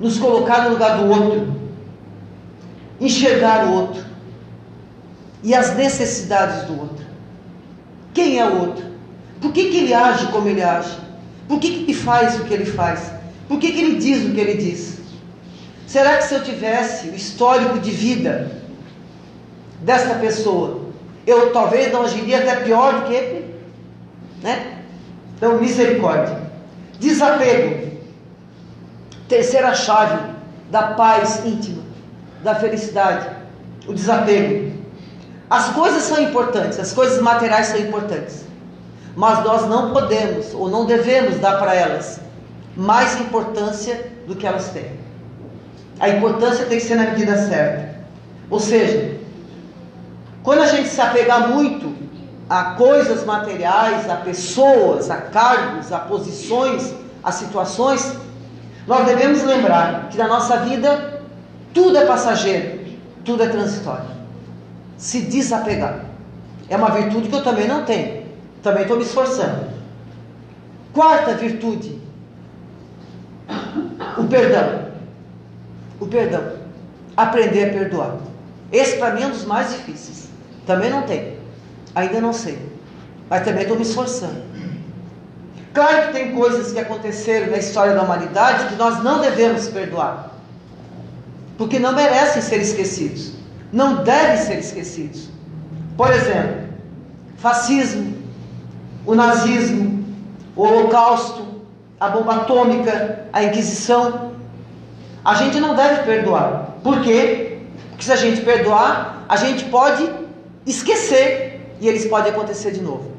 [0.00, 1.54] Nos colocar no lugar do outro,
[3.00, 4.04] enxergar o outro
[5.42, 7.09] e as necessidades do outro.
[8.12, 8.84] Quem é o outro?
[9.40, 10.98] Por que, que ele age como ele age?
[11.48, 13.10] Por que, que ele faz o que ele faz?
[13.48, 14.98] Por que, que ele diz o que ele diz?
[15.86, 18.52] Será que se eu tivesse o histórico de vida
[19.80, 20.82] desta pessoa,
[21.26, 23.54] eu talvez não agiria até pior do que ele?
[24.42, 24.82] Né?
[25.36, 26.38] Então, misericórdia.
[26.98, 27.90] Desapego.
[29.28, 30.32] Terceira chave
[30.70, 31.82] da paz íntima,
[32.44, 33.28] da felicidade.
[33.86, 34.79] O desapego.
[35.50, 38.44] As coisas são importantes, as coisas materiais são importantes.
[39.16, 42.20] Mas nós não podemos ou não devemos dar para elas
[42.76, 44.92] mais importância do que elas têm.
[45.98, 47.96] A importância tem que ser na medida certa.
[48.48, 49.18] Ou seja,
[50.44, 51.92] quando a gente se apegar muito
[52.48, 56.94] a coisas materiais, a pessoas, a cargos, a posições,
[57.24, 58.16] a situações,
[58.86, 61.22] nós devemos lembrar que na nossa vida
[61.74, 62.78] tudo é passageiro,
[63.24, 64.19] tudo é transitório.
[65.00, 66.04] Se desapegar.
[66.68, 68.22] É uma virtude que eu também não tenho.
[68.62, 69.70] Também estou me esforçando.
[70.92, 71.98] Quarta virtude:
[74.18, 74.90] o perdão.
[75.98, 76.52] O perdão.
[77.16, 78.16] Aprender a perdoar.
[78.70, 80.28] Esse para mim é um dos mais difíceis.
[80.66, 81.38] Também não tenho.
[81.94, 82.58] Ainda não sei.
[83.30, 84.42] Mas também estou me esforçando.
[85.72, 90.30] Claro que tem coisas que aconteceram na história da humanidade que nós não devemos perdoar.
[91.56, 93.39] Porque não merecem ser esquecidos.
[93.72, 95.28] Não devem ser esquecidos.
[95.96, 96.68] Por exemplo,
[97.36, 98.16] fascismo,
[99.06, 100.04] o nazismo,
[100.56, 101.46] o holocausto,
[101.98, 104.32] a bomba atômica, a Inquisição.
[105.24, 106.76] A gente não deve perdoar.
[106.82, 107.58] Por quê?
[107.90, 110.10] Porque se a gente perdoar, a gente pode
[110.66, 113.12] esquecer e eles podem acontecer de novo.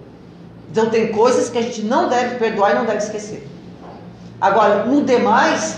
[0.71, 3.47] Então tem coisas que a gente não deve perdoar e não deve esquecer.
[4.39, 5.77] Agora, no demais,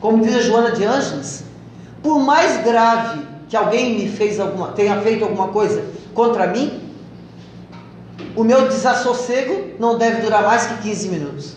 [0.00, 1.44] como diz a Joana de Ângeles,
[2.02, 5.84] por mais grave que alguém me fez alguma, tenha feito alguma coisa
[6.14, 6.88] contra mim,
[8.36, 11.56] o meu desassossego não deve durar mais que 15 minutos.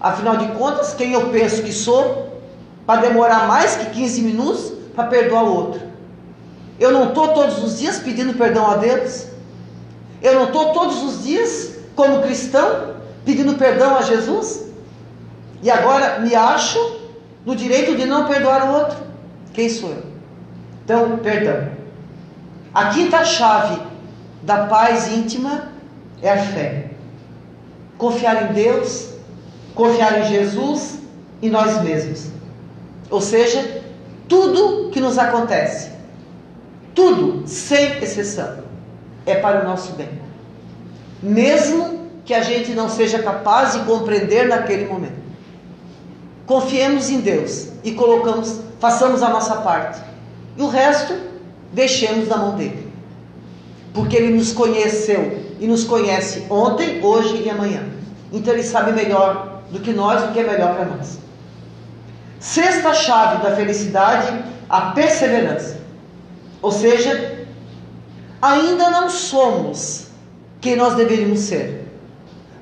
[0.00, 2.40] Afinal de contas, quem eu penso que sou,
[2.86, 5.80] para demorar mais que 15 minutos para perdoar o outro?
[6.78, 9.26] Eu não estou todos os dias pedindo perdão a Deus?
[10.22, 12.94] Eu não estou todos os dias, como cristão,
[13.24, 14.64] pedindo perdão a Jesus?
[15.62, 16.78] E agora me acho
[17.44, 18.96] no direito de não perdoar o outro?
[19.52, 20.09] Quem sou eu?
[20.90, 21.68] Então, perdão.
[22.74, 23.80] A quinta chave
[24.42, 25.68] da paz íntima
[26.20, 26.86] é a fé.
[27.96, 29.10] Confiar em Deus,
[29.72, 30.98] confiar em Jesus
[31.40, 32.32] e nós mesmos.
[33.08, 33.84] Ou seja,
[34.26, 35.92] tudo que nos acontece,
[36.92, 38.64] tudo, sem exceção,
[39.24, 40.10] é para o nosso bem.
[41.22, 45.20] Mesmo que a gente não seja capaz de compreender naquele momento.
[46.46, 50.09] Confiemos em Deus e colocamos, façamos a nossa parte.
[50.60, 51.18] E o resto
[51.72, 52.92] deixemos na mão dele.
[53.94, 57.88] Porque ele nos conheceu e nos conhece ontem, hoje e amanhã.
[58.30, 61.18] Então ele sabe melhor do que nós o que é melhor para nós.
[62.38, 65.78] Sexta chave da felicidade, a perseverança.
[66.60, 67.46] Ou seja,
[68.42, 70.08] ainda não somos
[70.60, 71.86] quem nós deveríamos ser,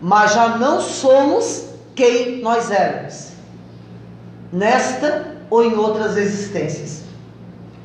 [0.01, 1.65] mas já não somos
[1.97, 3.31] quem nós éramos,
[4.53, 7.08] nesta ou em outras existências,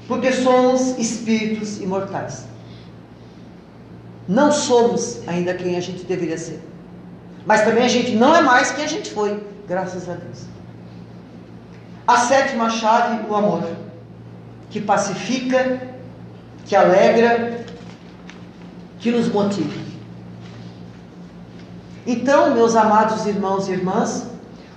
[0.08, 2.46] porque somos espíritos imortais.
[4.28, 6.62] Não somos ainda quem a gente deveria ser.
[7.46, 10.46] Mas também a gente não é mais quem a gente foi, graças a Deus.
[12.08, 13.64] A sétima chave, o amor,
[14.70, 15.82] que pacifica,
[16.66, 17.66] que alegra,
[19.00, 19.84] que nos motiva.
[22.06, 24.28] Então, meus amados irmãos e irmãs,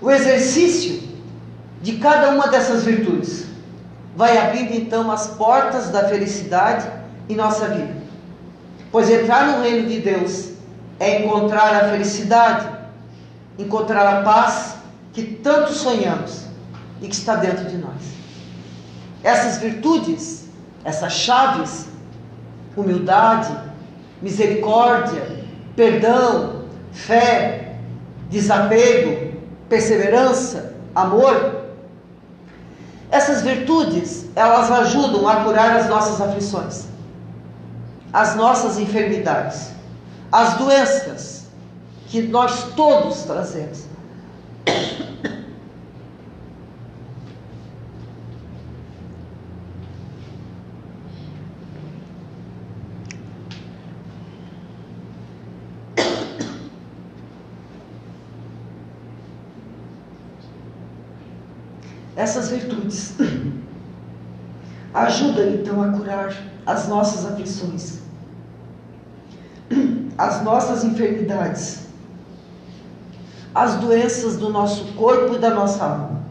[0.00, 1.02] o exercício
[1.82, 3.45] de cada uma dessas virtudes
[4.16, 6.90] vai abrindo então as portas da felicidade
[7.28, 7.94] em nossa vida.
[8.90, 10.52] Pois entrar no reino de Deus
[10.98, 12.66] é encontrar a felicidade,
[13.58, 14.76] encontrar a paz
[15.12, 16.46] que tanto sonhamos
[17.02, 18.16] e que está dentro de nós.
[19.22, 20.48] Essas virtudes,
[20.82, 21.86] essas chaves,
[22.74, 23.54] humildade,
[24.22, 25.44] misericórdia,
[25.74, 27.76] perdão, fé,
[28.30, 29.36] desapego,
[29.68, 31.55] perseverança, amor,
[33.10, 36.86] essas virtudes, elas ajudam a curar as nossas aflições
[38.16, 39.72] as nossas enfermidades,
[40.32, 41.48] as doenças
[42.06, 43.84] que nós todos trazemos.
[62.16, 63.14] Essas virtudes
[65.36, 66.34] ajudam então a curar
[66.64, 67.98] as nossas aflições
[70.16, 71.80] as nossas enfermidades,
[73.54, 76.22] as doenças do nosso corpo e da nossa alma.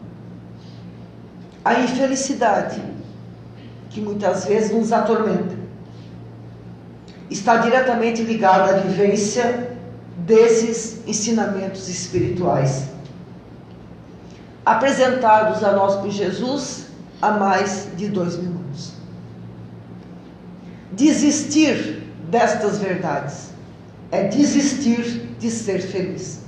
[1.64, 2.82] A infelicidade,
[3.90, 5.54] que muitas vezes nos atormenta,
[7.28, 9.76] está diretamente ligada à vivência
[10.18, 12.88] desses ensinamentos espirituais,
[14.64, 16.86] apresentados a nós por Jesus
[17.20, 18.55] há mais de dois mil.
[20.96, 23.50] Desistir destas verdades
[24.10, 26.40] é desistir de ser feliz.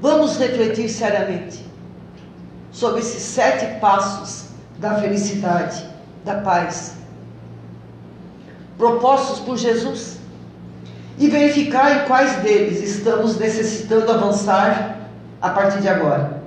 [0.00, 1.66] Vamos refletir seriamente
[2.70, 5.84] sobre esses sete passos da felicidade,
[6.24, 6.94] da paz,
[8.78, 10.18] propostos por Jesus,
[11.18, 15.08] e verificar em quais deles estamos necessitando avançar
[15.42, 16.40] a partir de agora.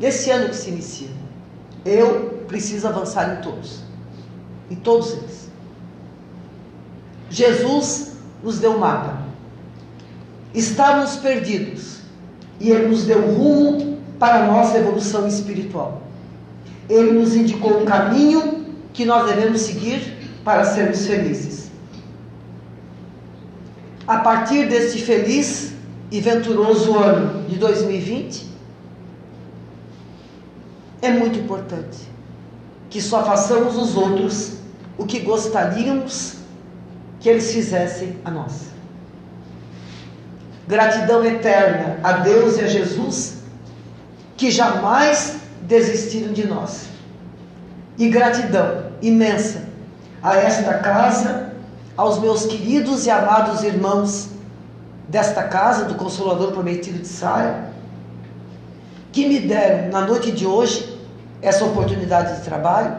[0.00, 1.10] Nesse ano que se inicia,
[1.84, 3.87] eu preciso avançar em todos,
[4.70, 5.48] em todos eles.
[7.30, 8.12] Jesus
[8.42, 9.22] nos deu um mapa.
[10.54, 11.98] Estávamos perdidos
[12.60, 16.02] e Ele nos deu rumo para a nossa evolução espiritual.
[16.88, 21.70] Ele nos indicou o caminho que nós devemos seguir para sermos felizes.
[24.06, 25.74] A partir deste feliz
[26.10, 28.46] e venturoso ano de 2020,
[31.02, 32.08] é muito importante
[32.90, 34.58] que só façamos os outros
[34.96, 36.34] o que gostaríamos
[37.20, 38.68] que eles fizessem a nós.
[40.66, 43.38] Gratidão eterna a Deus e a Jesus,
[44.36, 46.88] que jamais desistiram de nós.
[47.96, 49.68] E gratidão imensa
[50.22, 51.52] a esta casa,
[51.96, 54.30] aos meus queridos e amados irmãos
[55.08, 57.72] desta casa, do Consolador Prometido de Sara,
[59.10, 60.97] que me deram na noite de hoje
[61.40, 62.96] essa oportunidade de trabalho.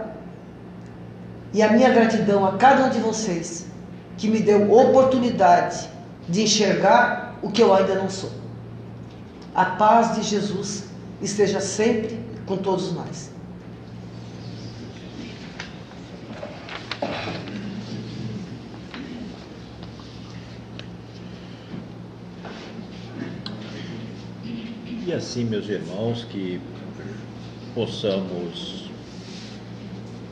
[1.53, 3.67] E a minha gratidão a cada um de vocês
[4.17, 5.89] que me deu oportunidade
[6.27, 8.31] de enxergar o que eu ainda não sou.
[9.55, 10.85] A paz de Jesus
[11.21, 13.31] esteja sempre com todos nós.
[25.05, 26.61] E assim, meus irmãos, que
[27.79, 28.89] possamos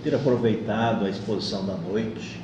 [0.04, 2.42] ter aproveitado a exposição da noite,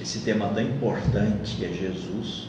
[0.00, 2.48] esse tema tão importante que é Jesus,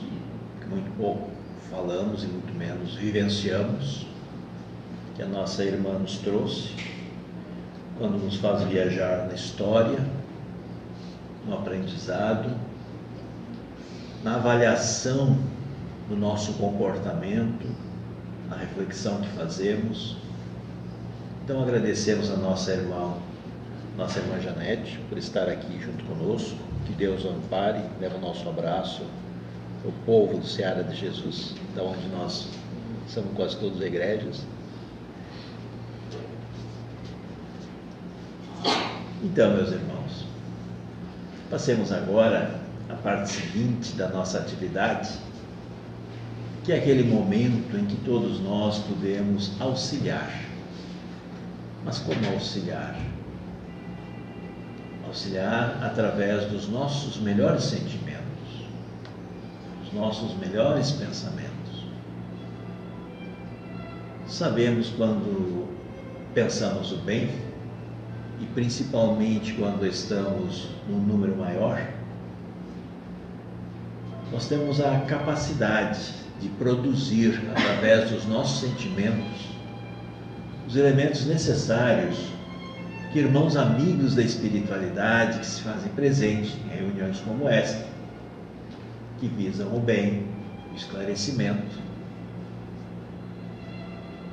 [0.61, 1.31] que muito pouco
[1.71, 4.05] falamos e muito menos vivenciamos,
[5.15, 6.75] que a nossa irmã nos trouxe,
[7.97, 9.97] quando nos faz viajar na história,
[11.47, 12.55] no aprendizado,
[14.23, 15.35] na avaliação
[16.07, 17.67] do nosso comportamento,
[18.47, 20.26] na reflexão que fazemos
[21.47, 23.13] então agradecemos a nossa irmã,
[23.95, 26.57] nossa irmã Janete, por estar aqui junto conosco.
[26.85, 29.01] Que Deus ampare, leva o nosso abraço
[29.85, 32.49] o povo do Ceará de Jesus, da onde nós
[33.07, 34.41] somos quase todos igrejas.
[39.23, 40.25] Então, meus irmãos,
[41.49, 45.11] passemos agora à parte seguinte da nossa atividade,
[46.65, 50.46] que é aquele momento em que todos nós podemos auxiliar
[51.87, 52.99] mas como auxiliar?
[55.07, 58.67] Auxiliar através dos nossos melhores sentimentos,
[59.85, 61.85] dos nossos melhores pensamentos.
[64.27, 65.65] Sabemos quando
[66.33, 67.31] pensamos o bem,
[68.41, 71.81] e principalmente quando estamos num número maior,
[74.29, 76.11] nós temos a capacidade
[76.41, 79.56] de produzir através dos nossos sentimentos
[80.67, 82.17] os elementos necessários
[83.13, 87.87] que irmãos amigos da espiritualidade que se fazem presente em reuniões como esta,
[89.17, 90.25] que visam o bem,
[90.73, 91.87] o esclarecimento,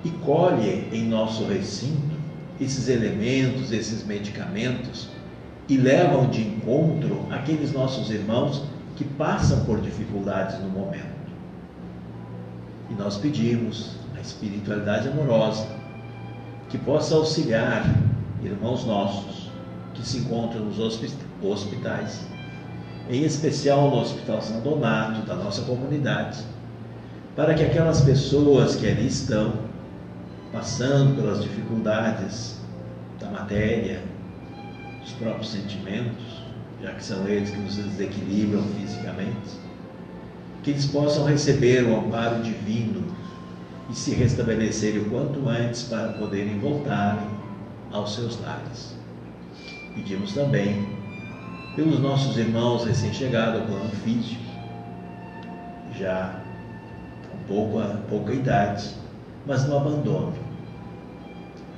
[0.04, 2.14] e colhe em nosso recinto
[2.60, 5.08] esses elementos, esses medicamentos
[5.68, 8.64] e levam de encontro aqueles nossos irmãos
[8.96, 11.14] que passam por dificuldades no momento.
[12.90, 15.83] E nós pedimos a espiritualidade amorosa
[16.74, 17.88] que possa auxiliar
[18.42, 19.48] irmãos nossos
[19.94, 20.80] que se encontram nos
[21.40, 22.26] hospitais,
[23.08, 26.42] em especial no Hospital São Donato, da nossa comunidade,
[27.36, 29.52] para que aquelas pessoas que ali estão,
[30.52, 32.58] passando pelas dificuldades
[33.20, 34.02] da matéria,
[35.00, 36.42] dos próprios sentimentos,
[36.82, 39.60] já que são eles que nos desequilibram fisicamente,
[40.64, 43.04] que eles possam receber o amparo divino
[43.90, 47.28] e se restabelecerem o quanto antes para poderem voltarem
[47.92, 48.94] aos seus lares.
[49.94, 50.86] Pedimos também
[51.76, 54.42] pelos nossos irmãos recém-chegados ao plano físico,
[55.96, 56.40] já
[57.30, 58.90] com pouca, pouca idade,
[59.46, 60.32] mas no abandono,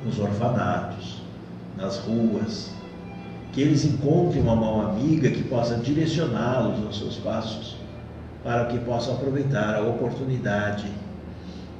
[0.04, 1.22] nos orfanatos,
[1.76, 2.70] nas ruas,
[3.52, 7.76] que eles encontrem uma mão amiga que possa direcioná-los nos seus passos,
[8.44, 10.86] para que possam aproveitar a oportunidade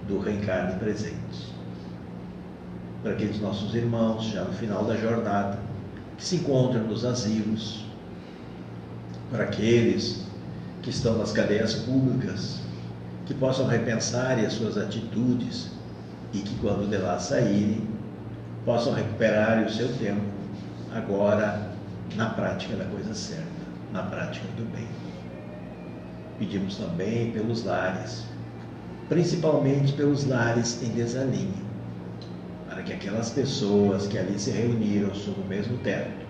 [0.09, 1.55] do reencarne presente.
[3.03, 5.59] Para aqueles nossos irmãos, já no final da jornada,
[6.17, 7.85] que se encontram nos asilos,
[9.31, 10.25] para aqueles
[10.83, 12.61] que estão nas cadeias públicas,
[13.27, 15.71] que possam repensar as suas atitudes
[16.33, 17.87] e que, quando de lá saírem,
[18.65, 20.23] possam recuperar o seu tempo
[20.95, 21.71] agora
[22.15, 23.45] na prática da coisa certa,
[23.93, 24.87] na prática do bem.
[26.39, 28.25] Pedimos também pelos lares,
[29.09, 31.67] principalmente pelos lares em desalinho,
[32.69, 36.27] para que aquelas pessoas que ali se reuniram sob o mesmo teto,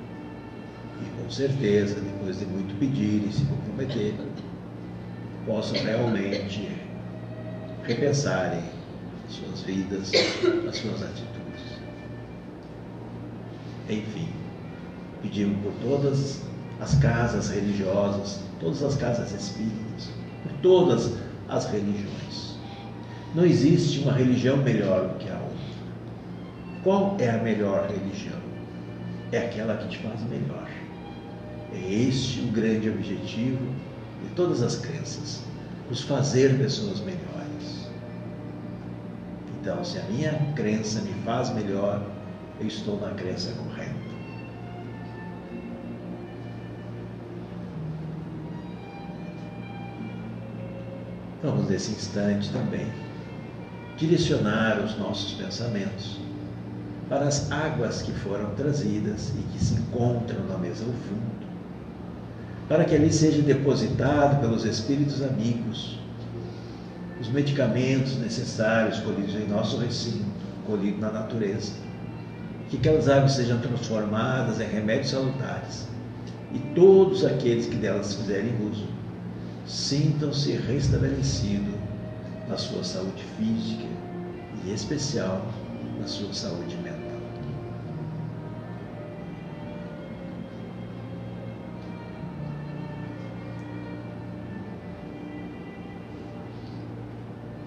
[1.00, 4.14] e com certeza, depois de muito pedir e se comprometer,
[5.46, 6.68] possam realmente
[7.84, 8.62] repensarem
[9.28, 10.12] suas vidas,
[10.68, 11.36] as suas atitudes.
[13.88, 14.28] Enfim,
[15.22, 16.42] pedimos por todas
[16.80, 20.10] as casas religiosas, todas as casas espíritas,
[20.42, 21.12] por todas
[21.48, 22.45] as religiões.
[23.34, 25.56] Não existe uma religião melhor do que a outra.
[26.82, 28.38] Qual é a melhor religião?
[29.32, 30.68] É aquela que te faz melhor.
[31.72, 33.58] É este o grande objetivo
[34.22, 35.42] de todas as crenças,
[35.90, 37.88] nos fazer pessoas melhores.
[39.60, 42.00] Então, se a minha crença me faz melhor,
[42.60, 44.06] eu estou na crença correta.
[51.42, 52.86] Vamos, nesse instante também,
[53.96, 56.18] direcionar os nossos pensamentos
[57.08, 61.46] para as águas que foram trazidas e que se encontram na mesa ao fundo,
[62.68, 65.98] para que ali seja depositado pelos Espíritos amigos
[67.20, 70.26] os medicamentos necessários colhidos em nosso recinto,
[70.66, 71.72] colhidos na natureza,
[72.68, 75.86] que aquelas águas sejam transformadas em remédios salutares
[76.52, 78.86] e todos aqueles que delas fizerem uso
[79.66, 81.85] sintam-se restabelecidos
[82.48, 83.84] na sua saúde física
[84.64, 85.42] e, em especial,
[86.00, 86.96] na sua saúde mental.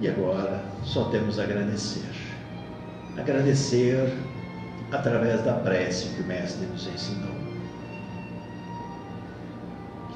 [0.01, 2.09] E agora só temos a agradecer.
[3.17, 4.13] Agradecer
[4.91, 7.39] através da prece que o Mestre nos ensinou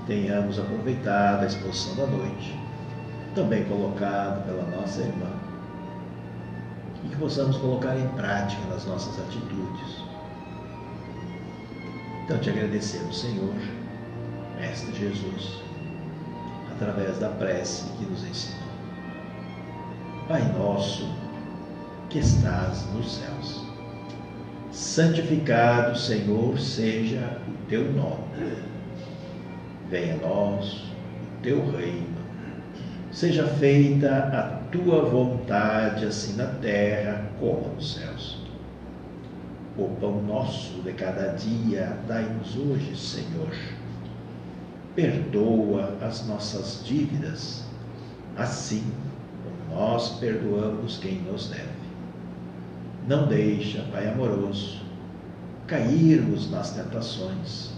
[0.05, 2.59] tenhamos aproveitado a exposição da noite,
[3.34, 5.32] também colocado pela nossa irmã,
[7.04, 10.04] e que possamos colocar em prática nas nossas atitudes.
[12.24, 13.54] Então te agradecemos, Senhor,
[14.60, 15.62] Mestre Jesus,
[16.72, 18.64] através da prece que nos ensinou.
[20.28, 21.14] Pai nosso,
[22.10, 23.66] que estás nos céus,
[24.72, 28.74] santificado, Senhor, seja o teu nome
[29.94, 32.12] venha a nós o teu reino.
[33.14, 34.41] Seja feita a
[34.72, 38.39] tua vontade, assim na terra como nos céus.
[39.78, 43.55] O pão nosso de cada dia dai-nos hoje, Senhor.
[44.95, 47.64] Perdoa as nossas dívidas,
[48.36, 48.84] assim
[49.43, 51.70] como nós perdoamos quem nos deve.
[53.07, 54.82] Não deixa, Pai amoroso,
[55.68, 57.74] cairmos nas tentações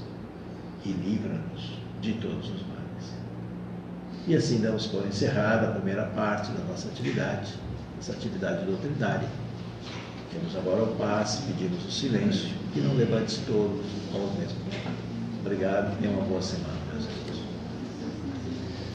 [0.85, 2.74] e livra-nos de todos os males.
[4.27, 7.53] E assim damos por encerrada a primeira parte da nossa atividade,
[7.99, 9.29] essa atividade doutrinária.
[10.33, 14.89] Temos agora o passe, pedimos o silêncio, que não levante todos ao mesmo tempo.
[15.41, 16.74] Obrigado e uma boa semana,